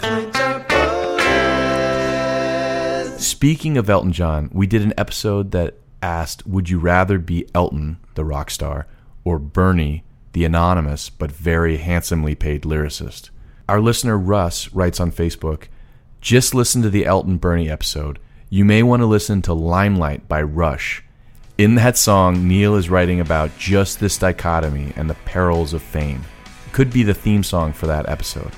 [3.20, 7.98] Speaking of Elton John, we did an episode that asked Would you rather be Elton,
[8.16, 8.88] the rock star,
[9.22, 10.02] or Bernie,
[10.32, 13.30] the anonymous but very handsomely paid lyricist?
[13.66, 15.68] Our listener Russ writes on Facebook
[16.20, 18.18] Just listen to the Elton Bernie episode.
[18.50, 21.02] You may want to listen to Limelight by Rush.
[21.56, 26.24] In that song, Neil is writing about just this dichotomy and the perils of fame.
[26.72, 28.52] Could be the theme song for that episode.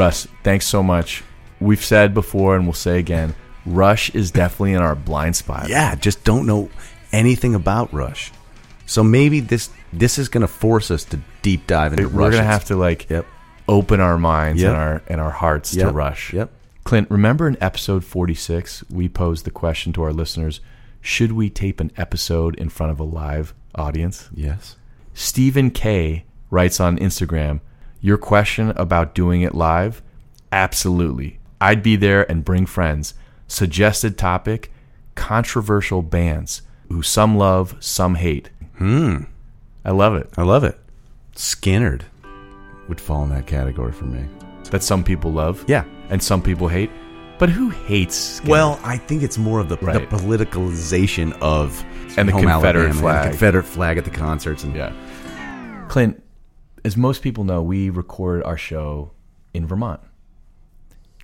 [0.00, 1.22] Russ, thanks so much.
[1.60, 3.34] We've said before and we'll say again,
[3.66, 5.68] Rush is definitely in our blind spot.
[5.68, 6.70] Yeah, just don't know
[7.12, 8.32] anything about Rush.
[8.86, 12.14] So maybe this this is going to force us to deep dive into Rush.
[12.14, 13.26] We're gonna have to like Yep.
[13.68, 14.70] open our minds Yep.
[14.72, 16.32] and our and our hearts to Rush.
[16.32, 16.50] Yep.
[16.84, 20.60] Clint, remember in episode forty six we posed the question to our listeners:
[21.02, 24.30] Should we tape an episode in front of a live audience?
[24.34, 24.76] Yes.
[25.12, 27.60] Stephen K writes on Instagram,
[28.00, 30.02] Your question about doing it live?
[30.52, 31.38] Absolutely.
[31.60, 33.14] I'd be there and bring friends.
[33.46, 34.72] Suggested topic
[35.16, 38.48] controversial bands who some love, some hate.
[38.78, 39.24] Hmm.
[39.84, 40.30] I love it.
[40.36, 40.78] I love it.
[41.34, 42.02] Skynyrd
[42.88, 44.26] would fall in that category for me.
[44.70, 45.64] That some people love.
[45.68, 45.84] Yeah.
[46.08, 46.90] And some people hate.
[47.38, 48.42] But who hates?
[48.44, 50.08] Well, I think it's more of the, Right.
[50.08, 51.84] the politicalization of
[52.16, 53.24] And the Confederate Alabama, flag.
[53.24, 54.92] the Confederate flag at the concerts, and Yeah.
[55.88, 56.22] Clint,
[56.84, 59.12] as most people know, we record our show
[59.52, 60.00] in Vermont.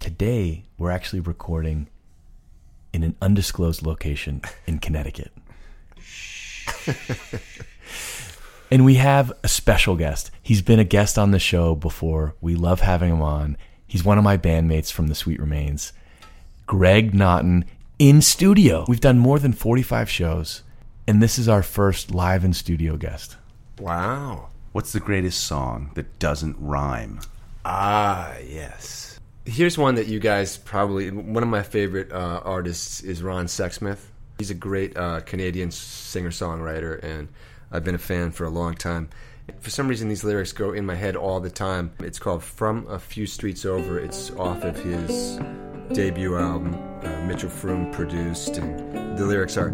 [0.01, 1.89] Today, we're actually recording
[2.93, 5.33] in an undisclosed location in Connecticut.
[8.71, 10.31] and we have a special guest.
[10.43, 12.35] He's been a guest on the show before.
[12.41, 13.57] We love having him on.
[13.87, 15.93] He's one of my bandmates from The Sweet Remains,
[16.67, 17.65] Greg Naughton,
[17.99, 18.85] in studio.
[18.89, 20.63] We've done more than 45 shows,
[21.07, 23.37] and this is our first live in studio guest.
[23.79, 24.49] Wow.
[24.77, 27.21] What's the greatest song that doesn't rhyme?
[27.65, 29.19] Ah, yes.
[29.47, 31.11] Here's one that you guys probably.
[31.11, 34.01] One of my favorite uh, artists is Ron Sexsmith.
[34.37, 37.29] He's a great uh, Canadian singer songwriter, and
[37.73, 39.09] I've been a fan for a long time.
[39.61, 41.95] For some reason, these lyrics go in my head all the time.
[42.01, 43.99] It's called From a Few Streets Over.
[43.99, 45.41] It's off of his
[45.93, 46.75] debut album,
[47.05, 49.71] uh, Mitchell Froom produced, and the lyrics are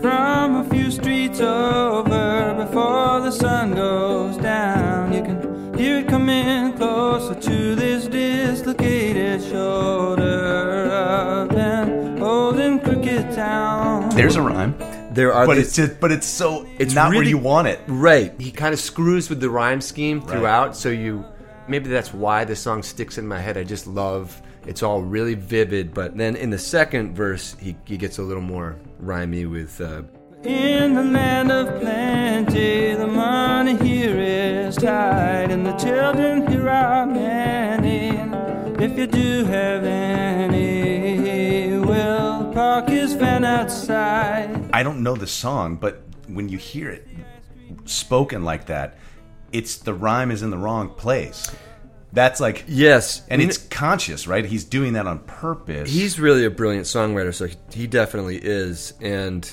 [0.00, 6.72] From a few streets over before the sun goes down, you can hear it coming
[6.74, 10.90] closer to this dislocated shoulder.
[10.92, 14.10] I've been holding Cricket Town.
[14.10, 14.74] There's a rhyme.
[15.12, 17.80] There are But these- it's just- but it's so it's not where you want it.
[17.86, 18.32] Right.
[18.38, 20.28] He kind of screws with the rhyme scheme Right.
[20.28, 21.24] throughout, so you
[21.68, 23.56] maybe that's why the song sticks in my head.
[23.56, 27.96] I just love it's all really vivid, but then in the second verse he, he
[27.96, 30.02] gets a little more rhymey with uh,
[30.42, 37.06] In the land of plenty, the money here is tight, and the children here are
[37.06, 38.10] many.
[38.82, 44.70] If you do have any, we'll park his van outside.
[44.72, 47.06] I don't know the song, but when you hear it
[47.84, 48.98] spoken like that,
[49.52, 51.54] it's the rhyme is in the wrong place.
[52.14, 54.44] That's like yes, and it's conscious, right?
[54.44, 55.90] He's doing that on purpose.
[55.90, 58.94] He's really a brilliant songwriter, so he- he definitely is.
[59.00, 59.52] And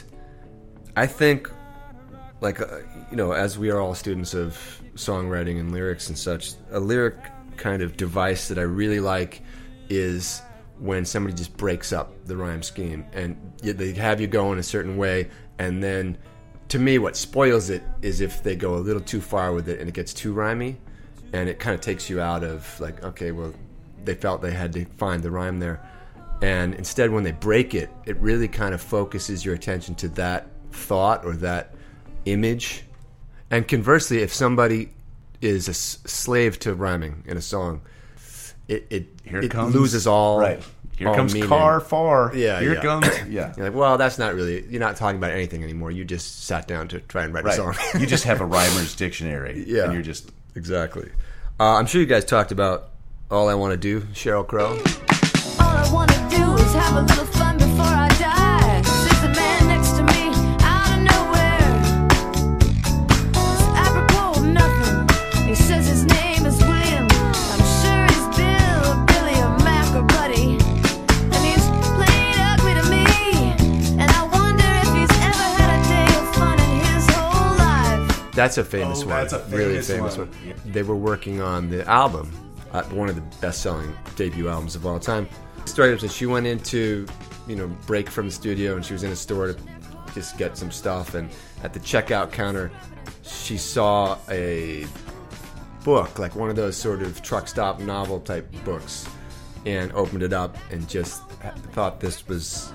[0.96, 1.50] I think,
[2.40, 2.68] like, uh,
[3.10, 4.58] you know, as we are all students of
[4.96, 7.16] songwriting and lyrics and such, a lyric
[7.58, 9.42] kind of device that I really like
[9.90, 10.42] is
[10.80, 14.64] when somebody just breaks up the rhyme scheme and they have you go in a
[14.64, 16.18] certain way, and then
[16.70, 19.80] to me, what spoils it is if they go a little too far with it
[19.80, 20.78] and it gets too rhymey,
[21.34, 23.54] and it kind of takes you out of like, okay, well,
[24.04, 25.80] they felt they had to find the rhyme there,
[26.42, 30.48] and instead, when they break it, it really kind of focuses your attention to that
[30.72, 31.74] thought or that
[32.26, 32.84] image.
[33.50, 34.90] And conversely, if somebody
[35.42, 37.82] is a s- slave to rhyming in a song,
[38.68, 39.76] it it it comes.
[39.76, 40.64] loses all Right.
[40.98, 41.50] Here all comes meaning.
[41.50, 42.32] car far.
[42.36, 42.82] Yeah, Here yeah.
[42.82, 43.54] comes- yeah.
[43.58, 44.64] You're like, well, that's not really.
[44.68, 45.90] You're not talking about anything anymore.
[45.90, 47.54] You just sat down to try and write Right.
[47.54, 47.76] a song.
[48.00, 49.64] you just have a rhymer's dictionary.
[49.68, 49.86] Yeah.
[49.86, 51.12] And you're just exactly.
[51.60, 52.90] Uh, I'm sure you guys talked about
[53.30, 54.78] all I want to do, Sheryl Crow.
[55.60, 57.31] All I wanna do is have a little
[78.34, 79.10] That's a famous Oh, one.
[79.10, 80.28] that's a really famous famous one.
[80.30, 80.56] one.
[80.72, 82.32] They were working on the album,
[82.72, 85.28] uh, one of the best-selling debut albums of all time.
[85.66, 87.06] Story was that she went into,
[87.48, 89.58] you know, break from the studio, and she was in a store to
[90.16, 91.14] just get some stuff.
[91.14, 91.30] And
[91.64, 92.72] at the checkout counter,
[93.24, 94.86] she saw a
[95.84, 99.08] book, like one of those sort of truck stop novel type books,
[99.66, 101.22] and opened it up and just
[101.74, 102.72] thought this was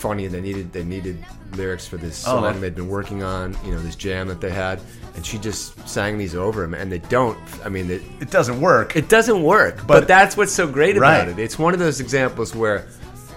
[0.00, 0.26] funny.
[0.26, 3.72] They needed they needed lyrics for this Oh, song that- they'd been working on, you
[3.72, 4.80] know, this jam that they had,
[5.14, 6.74] and she just sang these over him.
[6.74, 7.38] And they don't.
[7.64, 8.96] I mean, they, it doesn't work.
[8.96, 9.76] It doesn't work.
[9.78, 11.28] But, But- that's what's so great about Right.
[11.28, 11.38] it.
[11.38, 12.86] It's one of those examples where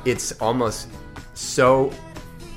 [0.05, 0.87] it's almost
[1.33, 1.91] so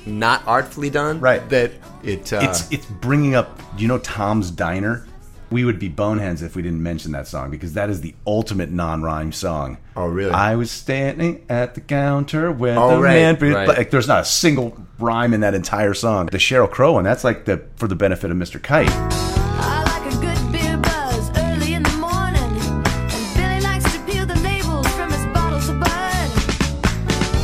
[0.05, 1.47] not artfully done, right?
[1.49, 1.71] That
[2.03, 3.57] it uh, it's it's bringing up.
[3.75, 5.06] Do you know Tom's Diner?
[5.49, 8.69] We would be boneheads if we didn't mention that song because that is the ultimate
[8.69, 9.77] non-rhyme song.
[9.95, 10.31] Oh, really?
[10.31, 13.53] I was standing at the counter when Oh, the right, man.
[13.53, 13.67] right.
[13.67, 16.25] Like, there's not a single rhyme in that entire song.
[16.25, 17.05] The Sheryl Crow one.
[17.05, 18.61] That's like the for the benefit of Mr.
[18.61, 18.89] Kite.
[18.91, 22.43] I like a good beer buzz early in the morning.
[22.43, 26.29] And Billy likes to peel the labels from his bottles of bud.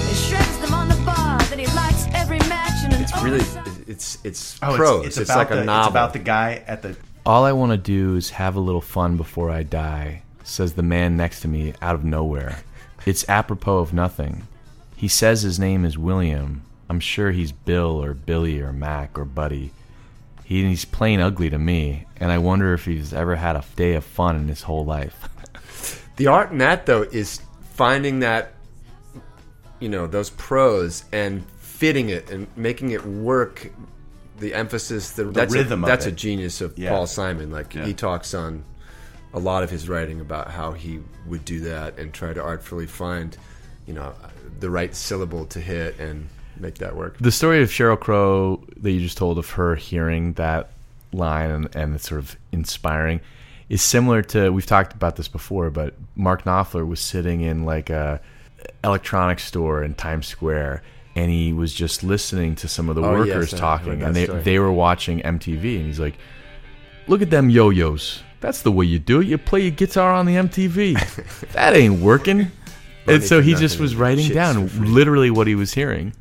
[0.09, 3.39] He shreds them on the bar, then he lights every match in an it's really
[3.87, 5.05] it's it's Oh, it's- prose.
[5.05, 7.71] it's It's, about like a the- it's about the guy at the All I want
[7.71, 11.47] to do is have a little fun before I die, says the man next to
[11.47, 12.59] me out of nowhere.
[13.05, 14.45] It's apropos of nothing.
[14.97, 16.63] He says his name is William.
[16.89, 19.71] I'm sure he's Bill or Billy or Mac or Buddy.
[20.43, 23.93] He, he's plain ugly to me, and I wonder if he's ever had a day
[23.93, 25.29] of fun in his whole life.
[26.15, 27.41] The art in that though is
[27.73, 28.53] finding that
[29.79, 33.71] you know those pros and fitting it and making it work.
[34.43, 36.09] The emphasis, the, that's rhythm A, of that's it.
[36.09, 36.89] a genius of Yeah.
[36.89, 37.49] Paul Simon.
[37.49, 37.85] Like Yeah.
[37.85, 38.63] he talks on
[39.33, 42.85] a lot of his writing about how he would do that and try to artfully
[42.85, 43.37] find,
[43.87, 44.13] you know,
[44.59, 46.27] the right syllable to hit and
[46.59, 47.15] make that work.
[47.21, 50.71] The story of Sheryl Crow that you just told of her hearing that
[51.13, 53.21] line and, and it's sort of inspiring
[53.69, 57.89] is similar to we've talked about this before, but Mark Knopfler was sitting in like
[57.89, 58.19] a
[58.83, 60.83] electronics store in Times Square
[61.15, 64.15] and he was just listening to some of the Oh, workers I heard talking and
[64.15, 64.41] they story.
[64.41, 66.15] they were watching MTV and he's like
[67.07, 68.23] Look at them yo-yos.
[68.39, 69.27] That's the way you do it.
[69.27, 71.51] You play your guitar on the MTV.
[71.51, 72.49] that ain't working.
[73.07, 76.13] And so for he just was writing shits down literally what he was hearing.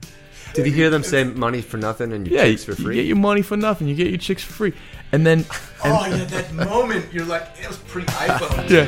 [0.55, 2.95] Did you hear them say money for nothing and your Yeah, chicks for you free?
[2.97, 3.87] get your money for nothing.
[3.89, 4.73] You get your chicks for free,
[5.13, 5.39] and then
[5.85, 8.69] and, Oh yeah, that moment you're like it was pre iPhone.
[8.69, 8.87] Yeah.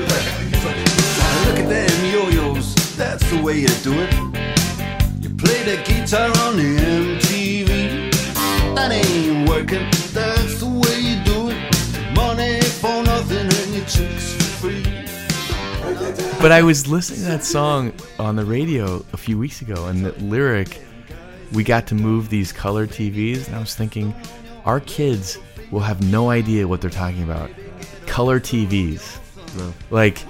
[1.47, 4.54] Look at them yo-yos, that's the way you do it.
[5.35, 8.13] You play the guitar on the MTV.
[8.77, 12.15] That ain't working, that's the way you do it.
[12.15, 14.83] Money for nothing and your chicks for free.
[16.41, 20.05] but I was listening to that song on the radio a few weeks ago, and
[20.05, 20.81] the lyric,
[21.53, 24.15] "We got to move these color TVs," and I was thinking,
[24.65, 25.39] our kids
[25.73, 27.51] will have no idea what they're talking about.
[28.07, 29.19] Color TVs,
[29.91, 30.25] like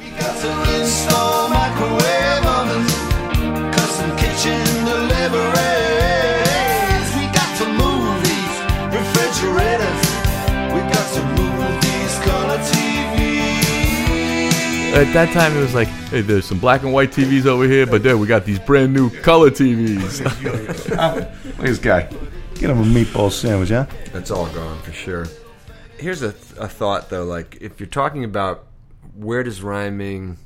[14.94, 17.86] at that time it was like, hey, there's some black and white TVs over here,
[17.86, 20.24] but then we got these brand new color TVs.
[21.44, 22.08] Look at this guy.
[22.54, 23.86] Get him a meatball sandwich, huh?
[24.12, 25.26] That's all gone for sure.
[25.98, 26.28] Here's a,
[26.58, 28.66] a thought though: like if you're talking about
[29.16, 30.38] where does rhyming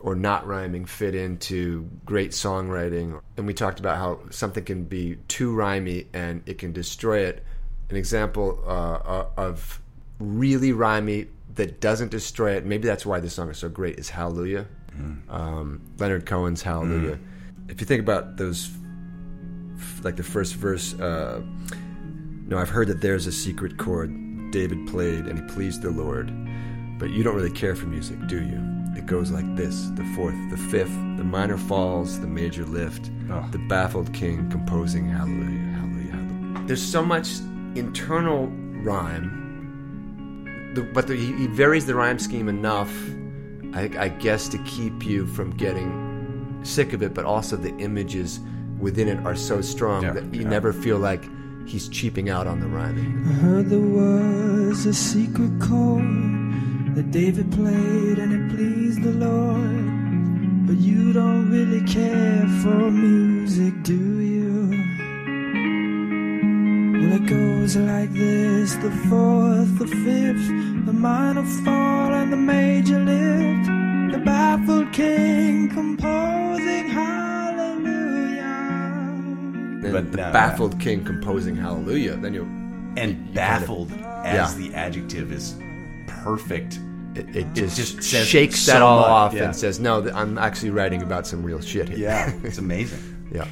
[0.00, 5.16] or not rhyming fit into great songwriting, and we talked about how something can be
[5.28, 7.44] too rhymy and it can destroy it.
[7.88, 9.80] An example uh, uh, of
[10.18, 12.64] really rhymy that doesn't destroy it.
[12.64, 13.98] Maybe that's why this song is so great.
[13.98, 14.66] Is Hallelujah,
[15.28, 17.18] um, Leonard Cohen's Hallelujah.
[17.68, 18.70] If you think about those
[19.76, 20.94] f- like the first verse.
[20.94, 21.42] Uh,
[22.48, 24.12] no, I've heard that there's a secret chord
[24.52, 26.30] David played and he pleased the Lord.
[26.98, 28.62] But you don't really care for music, do you?
[28.96, 33.10] It goes like this the fourth, the fifth, the minor falls, the major lift,
[33.50, 36.66] the baffled king composing hallelujah, hallelujah, hallelujah.
[36.66, 37.28] There's so much
[37.74, 38.46] internal
[38.82, 39.35] rhyme,
[40.76, 42.92] the, but the, he, he varies the rhyme scheme enough,
[43.74, 48.40] I, I guess, to keep you from getting sick of it, but also the images
[48.78, 50.48] within it are so strong Yeah, that you yeah.
[50.48, 51.24] never feel like
[51.66, 53.24] he's cheaping out on the rhyming.
[53.28, 56.04] I heard there was a secret chord
[56.94, 60.66] that David played and it pleased the Lord.
[60.66, 64.35] But you don't really care for music, do you?
[66.98, 70.48] Well, it goes like this the fourth, the fifth,
[70.86, 73.66] the minor fall, and the major lift.
[74.12, 78.42] The baffled king composing hallelujah.
[79.82, 82.16] Then But the no, baffled king composing Hallelujah.
[82.16, 82.42] Then you
[82.96, 83.92] And baffled
[84.24, 85.56] as the adjective is
[86.06, 86.80] perfect.
[87.14, 89.08] It, it just, says shakes so that all much.
[89.08, 89.44] off Yeah.
[89.44, 93.28] and says, "No, I'm actually writing about some real shit here." Yeah, it's amazing.
[93.32, 93.46] yeah.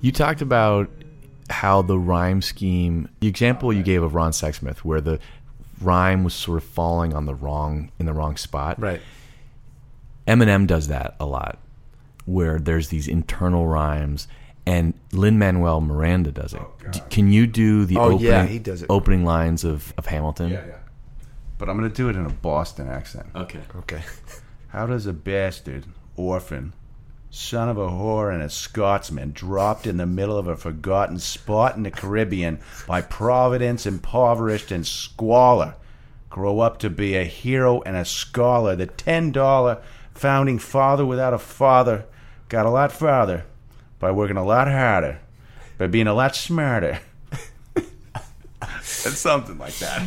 [0.00, 0.88] You talked about
[1.50, 5.18] how the rhyme scheme, the example you gave of Ron Sexsmith, where the
[5.80, 8.80] rhyme was sort of falling on the wrong in the wrong spot.
[8.80, 9.00] Right.
[10.26, 11.58] Eminem does that a lot,
[12.24, 14.28] where there's these internal rhymes,
[14.66, 16.60] and Lin Manuel Miranda does it.
[16.62, 18.86] Oh, D- Can you do the Oh, opening, yeah, he does it.
[18.90, 20.50] opening lines of, of Hamilton?
[20.50, 20.74] Yeah, yeah.
[21.58, 23.26] But I'm going to do it in a Boston accent.
[23.34, 23.60] Okay.
[23.76, 24.02] Okay.
[24.68, 25.84] How does a bastard,
[26.16, 26.72] orphan,
[27.30, 31.76] son of a whore and a Scotsman, dropped in the middle of a forgotten spot
[31.76, 35.76] in the Caribbean by providence, impoverished, and squalor,
[36.28, 38.74] grow up to be a hero and a scholar?
[38.74, 39.80] The $10
[40.14, 42.04] founding father without a father
[42.48, 43.44] got a lot farther
[44.00, 45.20] by working a lot harder,
[45.78, 47.00] by being a lot smarter.
[48.82, 50.02] It's something like that.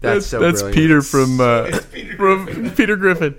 [0.00, 0.74] That's so that's brilliant.
[0.74, 1.70] Peter from uh,
[2.16, 3.34] from Peter Griffin.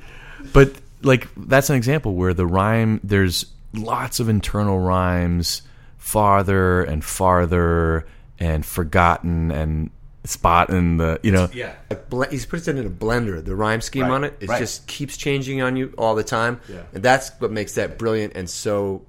[0.51, 5.61] But like that's an example where the rhyme there's lots of internal rhymes,
[5.97, 8.07] farther and farther
[8.39, 9.89] and forgotten and
[10.23, 11.73] spot in the you know Yeah.
[11.89, 13.43] Like ble- he's put it in a blender.
[13.43, 14.59] The rhyme scheme Right, on it, it right.
[14.59, 16.59] just keeps changing on you all the time.
[16.67, 16.81] Yeah.
[16.93, 19.05] And that's what makes that brilliant and so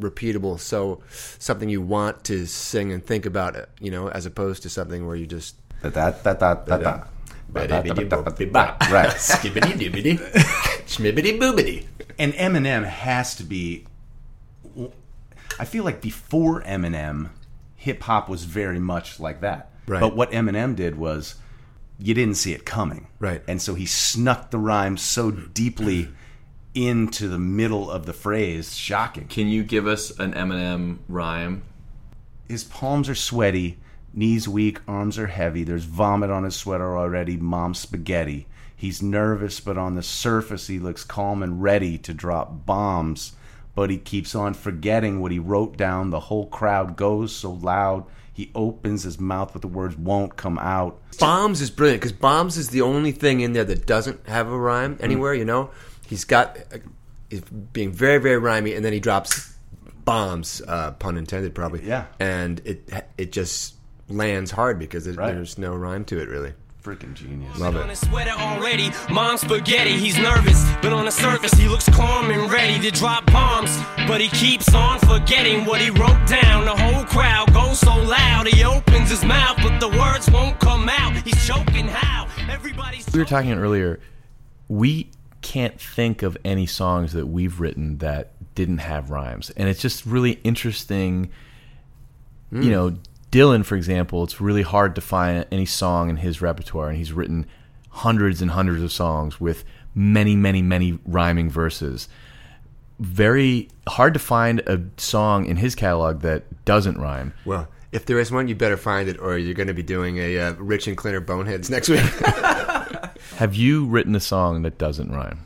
[0.00, 0.58] repeatable.
[0.58, 1.02] So
[1.38, 5.06] something you want to sing and think about it, you know, as opposed to something
[5.06, 7.04] where you just Da da da da da da.
[8.90, 9.12] Right.
[10.92, 11.86] Schmibbity boobity.
[12.18, 13.86] And Eminem has to be.
[15.58, 17.30] I feel like before Eminem,
[17.76, 19.70] hip hop was very much like that.
[19.86, 20.00] Right.
[20.00, 21.36] But what Eminem did was,
[21.98, 23.06] you didn't see it coming.
[23.18, 23.42] Right.
[23.48, 26.08] And so he snuck the rhyme so deeply
[26.74, 29.26] into the middle of the phrase, shocking.
[29.28, 31.62] Can you give us an Eminem rhyme?
[32.48, 33.78] His palms are sweaty,
[34.14, 35.64] knees weak, arms are heavy.
[35.64, 38.46] There's vomit on his sweater already, mom's spaghetti.
[38.82, 43.30] He's nervous, but on the surface he looks calm and ready to drop bombs.
[43.76, 46.10] But he keeps on forgetting what he wrote down.
[46.10, 48.04] The whole crowd goes so loud.
[48.32, 51.00] He opens his mouth, but the words won't come out.
[51.20, 54.58] Bombs is brilliant because Bombs is the only thing in there that doesn't have a
[54.58, 55.32] rhyme anywhere.
[55.32, 55.70] You know,
[56.08, 56.78] he's got uh,
[57.30, 59.54] he's being very very rhymey, and then he drops
[60.04, 61.86] bombs, uh, pun intended, probably.
[61.86, 62.06] Yeah.
[62.18, 63.76] and it it just
[64.08, 65.32] lands hard because it, Right.
[65.32, 66.52] there's no rhyme to it really.
[66.82, 67.60] Freaking genius.
[67.60, 67.78] Love it.
[67.78, 67.90] on it.
[67.90, 68.90] his sweater already.
[69.08, 73.24] Mom's spaghetti, he's nervous, but on the surface he looks calm and ready to drop
[73.26, 73.78] bombs.
[74.08, 76.64] But he keeps on forgetting what he wrote down.
[76.64, 80.88] The whole crowd goes so loud, he opens his mouth, but the words won't come
[80.88, 81.14] out.
[81.22, 82.26] He's choking how?
[82.50, 84.00] Everybody's We were talking earlier.
[84.66, 89.80] We can't think of any songs that we've written that didn't have rhymes, and it's
[89.80, 91.30] just really interesting.
[92.50, 92.70] You hmm.
[92.70, 92.96] know,
[93.32, 97.12] Dylan, for example, it's really hard to find any song in his repertoire, and he's
[97.12, 97.46] written
[97.88, 99.64] hundreds and hundreds of songs with
[99.94, 102.08] many, many, many rhyming verses.
[103.00, 107.32] Very hard to find a song in his catalog that doesn't rhyme.
[107.46, 110.18] Well, if there is one, you better find it, or you're going to be doing
[110.18, 112.00] a uh, Rich and Clinner Boneheads next week.
[113.36, 115.40] Have you written a song that doesn't rhyme?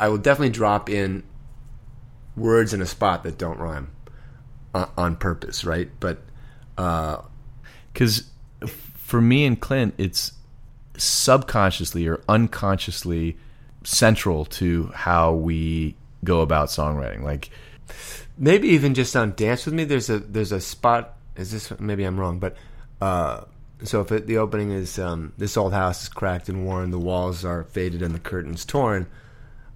[0.00, 1.22] I will definitely drop in
[2.34, 3.90] words in a spot that don't rhyme
[4.74, 5.90] uh, on purpose, right?
[6.00, 6.22] But
[6.78, 7.22] uh,
[7.92, 8.30] because
[8.94, 10.32] for me and Clint, it's
[10.96, 13.36] subconsciously or unconsciously
[13.84, 17.22] central to how we go about songwriting.
[17.22, 17.50] Like
[18.36, 21.16] maybe even just on Dance with Me, there's a there's a spot.
[21.36, 22.56] Is this maybe I'm wrong, but
[23.00, 23.42] uh,
[23.82, 26.98] so if it, the opening is um, this old house is cracked and worn, the
[26.98, 29.06] walls are faded and the curtains torn.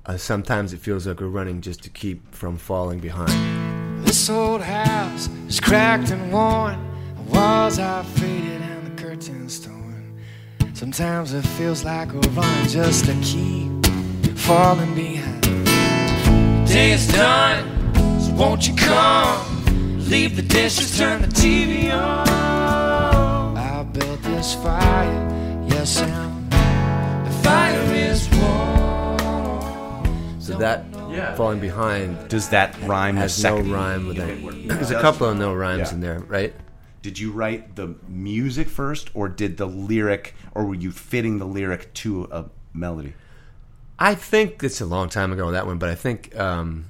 [0.04, 4.06] Uh, sometimes it feels like we're running just to keep from falling behind.
[4.06, 6.91] This old house is cracked and worn.
[7.26, 10.18] The walls are faded and the curtains torn.
[10.74, 13.70] Sometimes it feels like we're running just to keep
[14.36, 15.42] falling behind.
[16.66, 17.64] Day is done,
[18.20, 19.98] so won't you come?
[20.08, 23.56] Leave the dishes, turn the TV on.
[23.56, 30.40] I built this fire, yes, and the fire is warm.
[30.40, 31.34] So that Yeah.
[31.34, 32.16] Falling behind.
[32.28, 33.16] Does that rhyme?
[33.16, 34.68] Has the no rhyme with Okay, it.
[34.68, 35.94] There's a couple of no rhymes Yeah.
[35.94, 36.54] in there, right?
[37.02, 41.44] Did you write the music first, or did the lyric, or were you fitting the
[41.44, 43.14] lyric to a melody?
[43.98, 46.86] I think it's a long time ago that one, but I think um,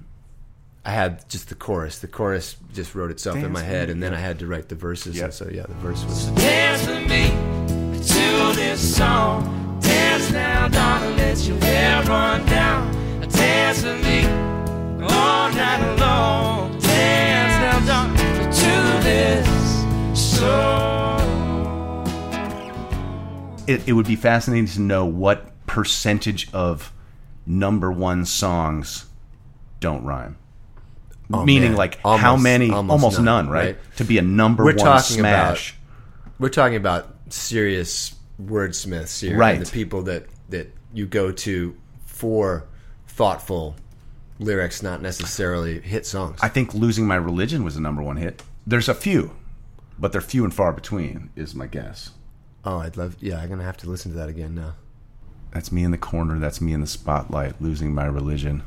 [0.84, 1.98] I had just the chorus.
[1.98, 4.12] The chorus just wrote itself in my head, me, and then.
[4.12, 5.18] I had to write the verses.
[5.18, 6.26] And so yeah, the verse was.
[6.26, 7.28] Dance with me
[7.96, 9.80] to this song.
[9.80, 12.92] Dance now, darling, let your hair run down.
[13.30, 14.26] Dance with me
[15.02, 16.78] all night long.
[16.80, 19.51] Dance now, darling, to this
[23.66, 26.92] It, it would be fascinating to know what percentage of
[27.46, 29.06] number one songs
[29.80, 30.36] don't rhyme.
[31.32, 31.76] Oh, Meaning, man.
[31.78, 32.70] like how many?
[32.70, 33.64] almost Almost, none, none, right?
[33.76, 33.96] right?
[33.96, 35.70] To be a number We're one smash.
[35.70, 36.32] about.
[36.40, 39.64] We're talking about serious wordsmiths here, Right.
[39.64, 42.64] The people that that you go to for
[43.06, 43.76] thoughtful
[44.40, 46.38] lyrics, not necessarily hit songs.
[46.42, 48.42] I think "Losing My Religion" was the number one hit.
[48.66, 49.30] There's a few,
[50.02, 51.30] but they're few and far between.
[51.36, 52.10] Is my guess.
[52.64, 53.16] Oh, I'd love.
[53.20, 54.74] Yeah, I'm gonna have to listen to that again now.
[55.52, 56.38] That's me in the corner.
[56.38, 57.60] That's me in the spotlight.
[57.62, 58.62] Losing my religion.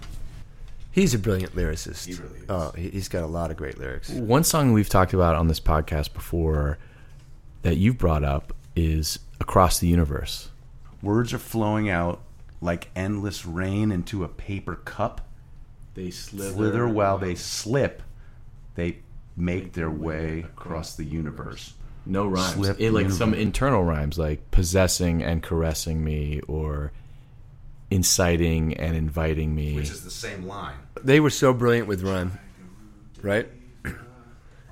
[0.91, 2.05] He's a brilliant lyricist.
[2.05, 2.45] He really is.
[2.49, 4.09] Oh, he- he's got a lot of great lyrics.
[4.09, 6.77] One song we've talked about on this podcast before
[7.63, 10.49] that you've brought up is Across the Universe.
[11.01, 12.21] Words are flowing out
[12.61, 15.27] like endless rain into a paper cup.
[15.95, 18.01] They slither while they slip.
[18.75, 18.99] They
[19.37, 21.73] make their way across the universe.
[22.05, 22.53] No rhymes.
[22.53, 23.17] Slip It, like universe.
[23.17, 26.91] some internal rhymes, like possessing and caressing me, or
[27.89, 29.75] inciting and inviting me.
[29.75, 30.75] Which is the same line.
[31.03, 32.37] They were so brilliant with rhyme,
[33.21, 33.47] right?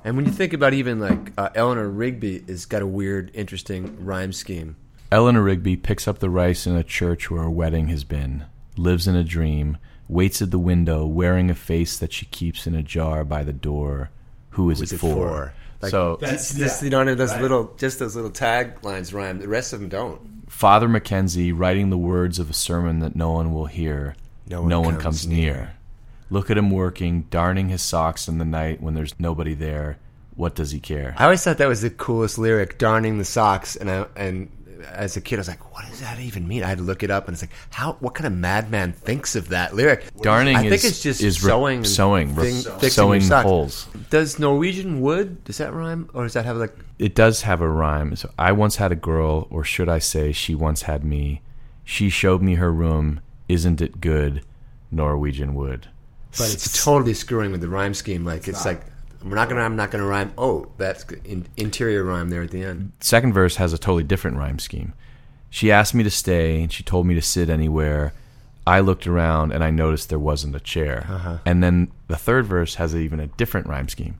[0.06, 4.04] And when you think about even like uh, Eleanor Rigby has got a weird, interesting
[4.04, 4.76] rhyme scheme.
[5.14, 8.44] Eleanor Rigby picks up the rice in a church where a wedding has been,
[8.76, 9.78] lives in a dream,
[10.10, 13.54] waits at the window, wearing a face that she keeps in a jar by the
[13.54, 14.10] door.
[14.54, 15.16] Who is, Who's it it for?
[15.16, 15.54] for?
[15.82, 19.40] Like, so that's, this, you know, those little, just those little taglines rhyme.
[19.40, 20.50] The rest of them don't.
[20.50, 24.16] Father Mackenzie writing the words of a sermon that no one will hear.
[24.48, 25.74] No one comes, comes near.
[26.30, 29.98] Look at him working, darning his socks in the night when there's nobody there.
[30.36, 31.16] What does he care?
[31.18, 33.76] I always thought that was the coolest lyric, darning the socks.
[33.76, 34.50] And I, and
[34.86, 36.64] as a kid, I was like, what does that even mean?
[36.64, 37.94] I had to look it up, and it's like, how?
[38.00, 40.06] What kind of madman thinks of that lyric?
[40.22, 42.90] Darning I think is- it's just is re- sewing, and sewing, thing- sewing.
[42.90, 43.44] Sewing socks.
[43.44, 43.88] holes.
[44.10, 45.44] Does Norwegian wood?
[45.44, 46.76] Does that rhyme, or does that have like?
[47.00, 48.16] It does have a rhyme.
[48.16, 51.42] So I once had a girl, or should I say, she once had me.
[51.84, 53.20] She showed me her room.
[53.50, 54.44] Isn't it good?
[54.92, 55.88] Norwegian wood.
[56.38, 58.24] But it's totally screwing with the rhyme scheme.
[58.26, 58.84] Like it's like
[59.24, 59.62] we're not gonna.
[59.62, 60.34] I'm not gonna rhyme.
[60.38, 61.26] Oh, that's good.
[61.26, 62.92] In, interior rhyme there at the end.
[63.00, 64.94] Second verse has a totally different rhyme scheme.
[65.50, 68.14] She asked me to stay, and she told me to sit anywhere.
[68.66, 71.06] I looked around and I noticed there wasn't a chair.
[71.10, 71.38] Uh-huh.
[71.46, 74.20] And then the third verse has even a different rhyme scheme.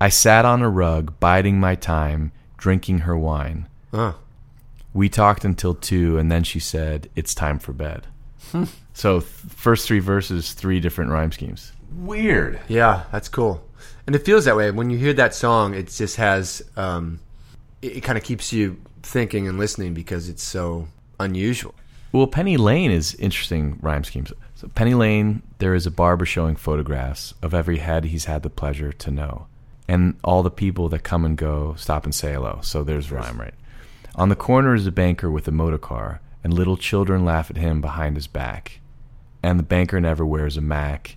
[0.00, 3.66] I sat on a rug, biding my time, drinking her wine.
[3.90, 4.12] Huh.
[4.94, 8.06] We talked until two, and then she said, "It's time for bed."
[8.94, 11.72] So, th- first three verses, three different rhyme schemes.
[11.96, 12.60] Weird.
[12.68, 13.62] Yeah, that's cool.
[14.06, 15.74] And it feels that way when you hear that song.
[15.74, 16.62] It just has.
[16.76, 17.20] Um,
[17.80, 20.88] it, it kind of keeps you thinking and listening because it's so
[21.20, 21.74] unusual.
[22.12, 24.32] Well, Penny Lane is interesting rhyme schemes.
[24.54, 28.50] So Penny Lane, there is a barber showing photographs of every head he's had the
[28.50, 29.46] pleasure to know,
[29.88, 32.60] and all the people that come and go stop and say hello.
[32.62, 33.54] So there's rhyme, right?
[34.14, 37.56] On the corner is a banker with a motor car, and little children laugh at
[37.56, 38.80] him behind his back.
[39.42, 41.16] And the banker never wears a mac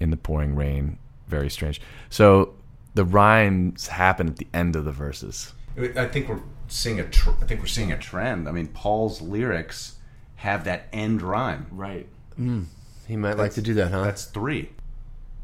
[0.00, 0.98] in the pouring rain.
[1.30, 1.80] Very strange.
[2.10, 2.54] So
[2.94, 5.52] the rhymes happen at the end of the verses.
[5.78, 7.08] I think we're seeing a.
[7.08, 8.48] Tr- I think we're seeing a trend.
[8.48, 9.94] I mean, Paul's lyrics
[10.36, 11.66] have that end rhyme.
[11.70, 12.08] Right.
[12.38, 12.64] Mm.
[13.06, 14.02] He might like to do that, huh?
[14.02, 14.70] That's three.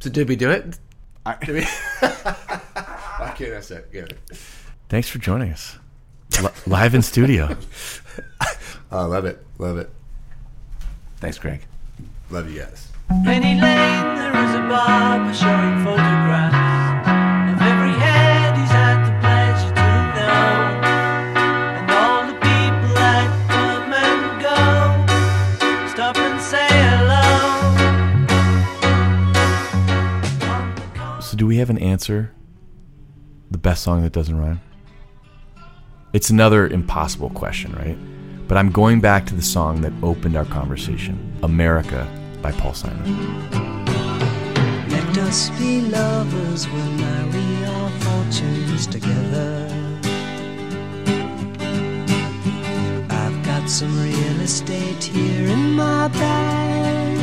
[0.01, 0.79] So did we do it?
[1.25, 1.61] I, Did we?
[3.31, 3.89] okay, that's it.
[3.93, 4.07] Yeah.
[4.89, 5.77] Thanks for joining us.
[6.41, 7.57] Li- live in studio.
[8.93, 9.45] I love it.
[9.59, 9.91] Love it.
[11.17, 11.63] Thanks, Greg.
[12.31, 12.93] Love you guys.
[31.21, 32.33] So, do we have an answer?
[33.51, 34.61] The best song that doesn't rhyme?
[36.13, 37.99] It's another impossible question, right?
[38.49, 42.09] But I'm going back to the song that opened our conversation America
[42.43, 43.76] by Paul Simon.
[45.27, 49.69] Us be lovers, we'll marry our fortunes together.
[53.11, 57.19] I've got some real estate here in my bag.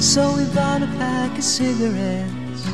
[0.00, 2.66] So we bought a pack of cigarettes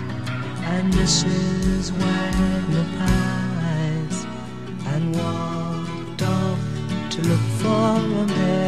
[0.75, 1.93] and Mrs.
[1.93, 4.27] Wagner pies
[4.93, 6.61] and walked off
[7.09, 7.97] to look for
[8.29, 8.67] America.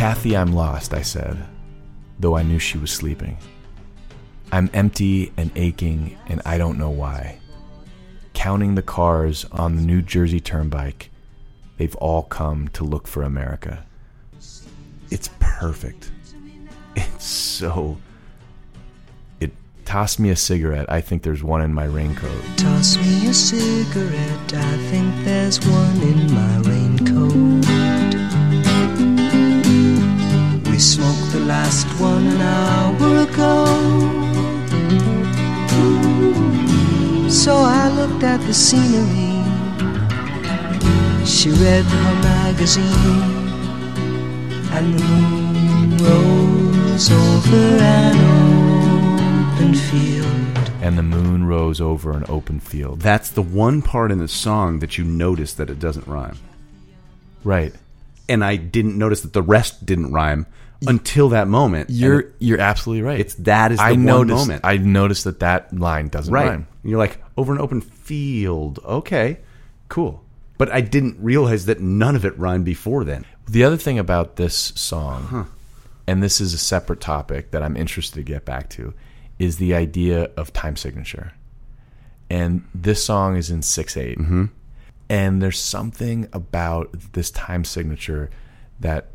[0.00, 1.36] Kathy, I'm lost, I said,
[2.18, 3.36] though I knew she was sleeping.
[4.50, 7.38] I'm empty and aching, and I don't know why.
[8.32, 11.10] Counting the cars on the New Jersey Turnpike,
[11.76, 13.84] they've all come to look for America.
[15.10, 16.10] It's perfect.
[16.96, 17.98] It's so.
[19.38, 19.52] It
[19.84, 20.90] tossed me a cigarette.
[20.90, 22.42] I think there's one in my raincoat.
[22.56, 26.79] Toss me a cigarette, I think there's one in my raincoat.
[31.50, 33.66] Last one an hour ago.
[37.28, 39.34] So I looked at the scenery.
[41.26, 43.48] She read her magazine,
[44.76, 47.62] and the moon rose over
[47.98, 48.16] an
[49.50, 50.70] open field.
[50.82, 53.00] And the moon rose over an open field.
[53.00, 56.38] That's the one part in the song that you notice that it doesn't rhyme.
[57.42, 57.74] Right.
[58.28, 60.46] And I didn't notice that the rest didn't rhyme
[60.86, 61.90] until that moment.
[61.90, 63.20] You're And you're absolutely right.
[63.20, 64.60] It's that is the I one noticed, moment.
[64.64, 66.48] I noticed that that line doesn't right.
[66.48, 66.66] rhyme.
[66.82, 68.78] And you're like over an open field.
[68.84, 69.38] Okay,
[69.88, 70.24] cool.
[70.58, 73.24] But I didn't realize that none of it rhymed before then.
[73.48, 75.48] The other thing about this song,
[76.06, 78.92] and this is a separate topic that I'm interested to get back to,
[79.38, 81.32] is the idea of time signature.
[82.28, 84.18] And this song is in 6 8.
[84.18, 84.50] Mhm.
[85.08, 88.30] And there's something about this time signature
[88.78, 89.08] that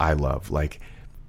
[0.00, 0.50] I love.
[0.50, 0.80] Like,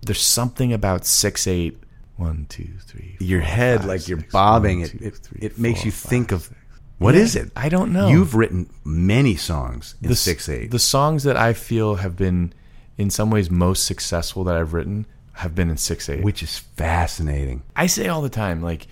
[0.01, 1.83] there's something about 6 8.
[2.17, 3.15] One, two, three.
[3.21, 4.81] Your head, five, like you're six, bobbing.
[4.81, 6.55] one, it two, it, three, it makes four, you five, think of six.
[6.97, 7.49] what Yeah, is it?
[7.55, 8.09] I don't know.
[8.09, 10.69] You've written many songs in the, six eight.
[10.69, 12.51] The songs that I feel have been,
[12.97, 16.57] in some ways, most successful that I've written have been in six eight, which is
[16.57, 17.63] fascinating.
[17.73, 18.87] I say all the time, like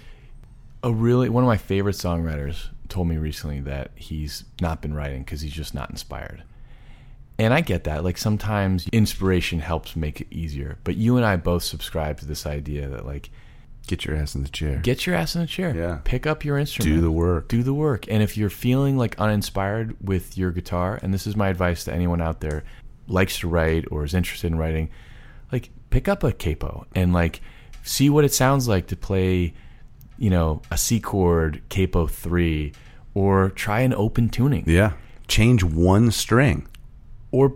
[0.82, 5.24] a really one of my favorite songwriters told me recently that he's not been writing
[5.24, 6.44] because he's just not inspired.
[7.40, 8.04] And I get that.
[8.04, 10.80] Like sometimes inspiration helps make it easier.
[10.84, 13.30] But you and I both subscribe to this idea that like
[13.88, 14.80] Get your ass in the chair.
[14.80, 15.74] get your ass in the chair.
[15.74, 16.00] Yeah.
[16.04, 16.94] Pick up your instrument.
[16.96, 17.48] Do the work.
[17.48, 18.06] Do the work.
[18.10, 21.94] And if you're feeling like uninspired with your guitar, and this is my advice to
[21.94, 22.66] anyone out there
[23.08, 24.90] likes to write or is interested in writing,
[25.54, 27.40] like pick up a capo and like
[27.84, 29.54] see what it sounds like to play,
[30.18, 32.74] you know, a C chord capo 3
[33.14, 34.94] or try an open tuning Yeah.
[35.30, 36.68] Change one string.
[37.32, 37.54] Or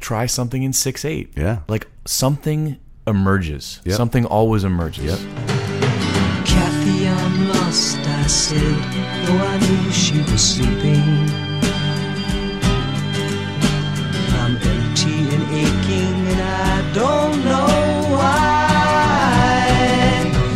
[0.00, 1.32] try something in 6 8.
[1.36, 1.60] Yeah.
[1.68, 3.80] Like something emerges.
[3.84, 3.96] Yep.
[3.96, 5.18] Something always emerges.
[6.44, 8.58] Kathy, I'm lost, I said,
[9.26, 11.30] though I knew she was sleeping.
[14.40, 17.68] I'm empty and aching, and I don't know
[18.16, 18.46] why.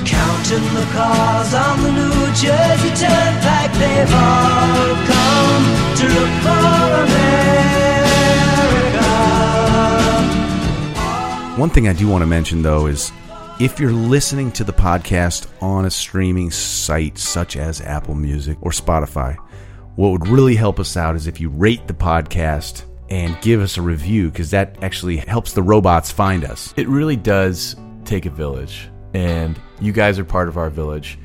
[0.07, 5.65] Counting the cars on the New Jersey Turnpike, they've all come
[5.97, 6.65] to look for
[7.05, 7.72] America.
[11.57, 13.13] One thing I do want to mention though is
[13.61, 18.71] if you're listening to the podcast on a streaming site such as Apple Music or
[18.71, 19.37] Spotify,
[19.97, 23.77] what would really help us out is if you rate the podcast and give us
[23.77, 26.73] a review because that actually helps the robots find us.
[26.79, 27.77] It really does
[28.07, 31.19] take a village, and you guys are part of our village.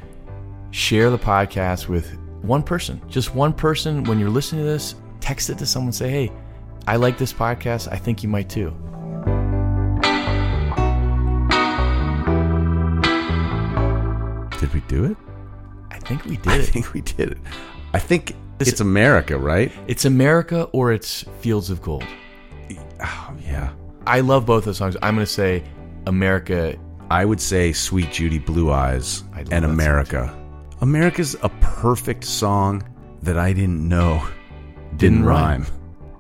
[0.71, 4.03] Share the podcast with one person, just one person.
[4.03, 5.93] When you're listening to this, text it to someone.
[5.93, 6.31] Say, "Hey,
[6.85, 7.87] I like this podcast.
[7.89, 8.75] I think you might too."
[14.59, 15.17] Did we do it?
[15.91, 16.47] I think we did.
[16.47, 16.63] I it.
[16.65, 17.37] think we did it.
[17.93, 19.71] I think it's America, right?
[19.87, 22.03] It's America or it's Fields of Gold.
[23.03, 23.71] Oh, yeah.
[24.05, 24.97] I love both of those songs.
[25.01, 25.63] I'm going to say
[26.07, 26.75] America.
[27.09, 30.35] I would say Suite Judy Blue Eyes and America.
[30.81, 32.83] America's a perfect song
[33.21, 34.21] that I didn't know
[34.95, 35.63] didn't, Didn't rhyme.
[35.63, 35.71] rhyme.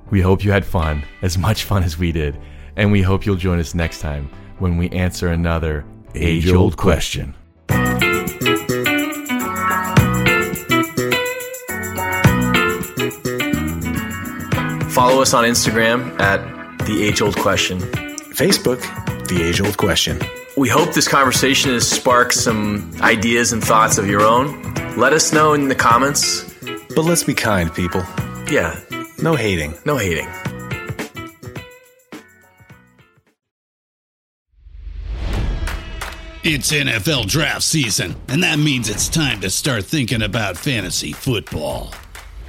[0.09, 2.39] We hope you had fun, as much fun as we did,
[2.75, 4.29] and we hope you'll join us next time
[4.59, 5.85] when we answer another
[6.15, 7.35] age-old question.
[14.97, 16.39] Follow us on Instagram at
[16.87, 17.77] The Age Old Question.
[18.33, 18.81] Facebook,
[19.27, 20.19] The Age Old Question.
[20.57, 24.73] We hope this conversation has sparked some ideas and thoughts of your own.
[24.97, 26.51] Let us know in the comments.
[26.95, 28.01] But let's be kind, people.
[28.49, 28.79] Yeah,
[29.21, 29.75] No hating.
[29.85, 30.27] no hating.
[36.43, 41.93] It's NFL draft season, and that means it's time to start thinking about fantasy football.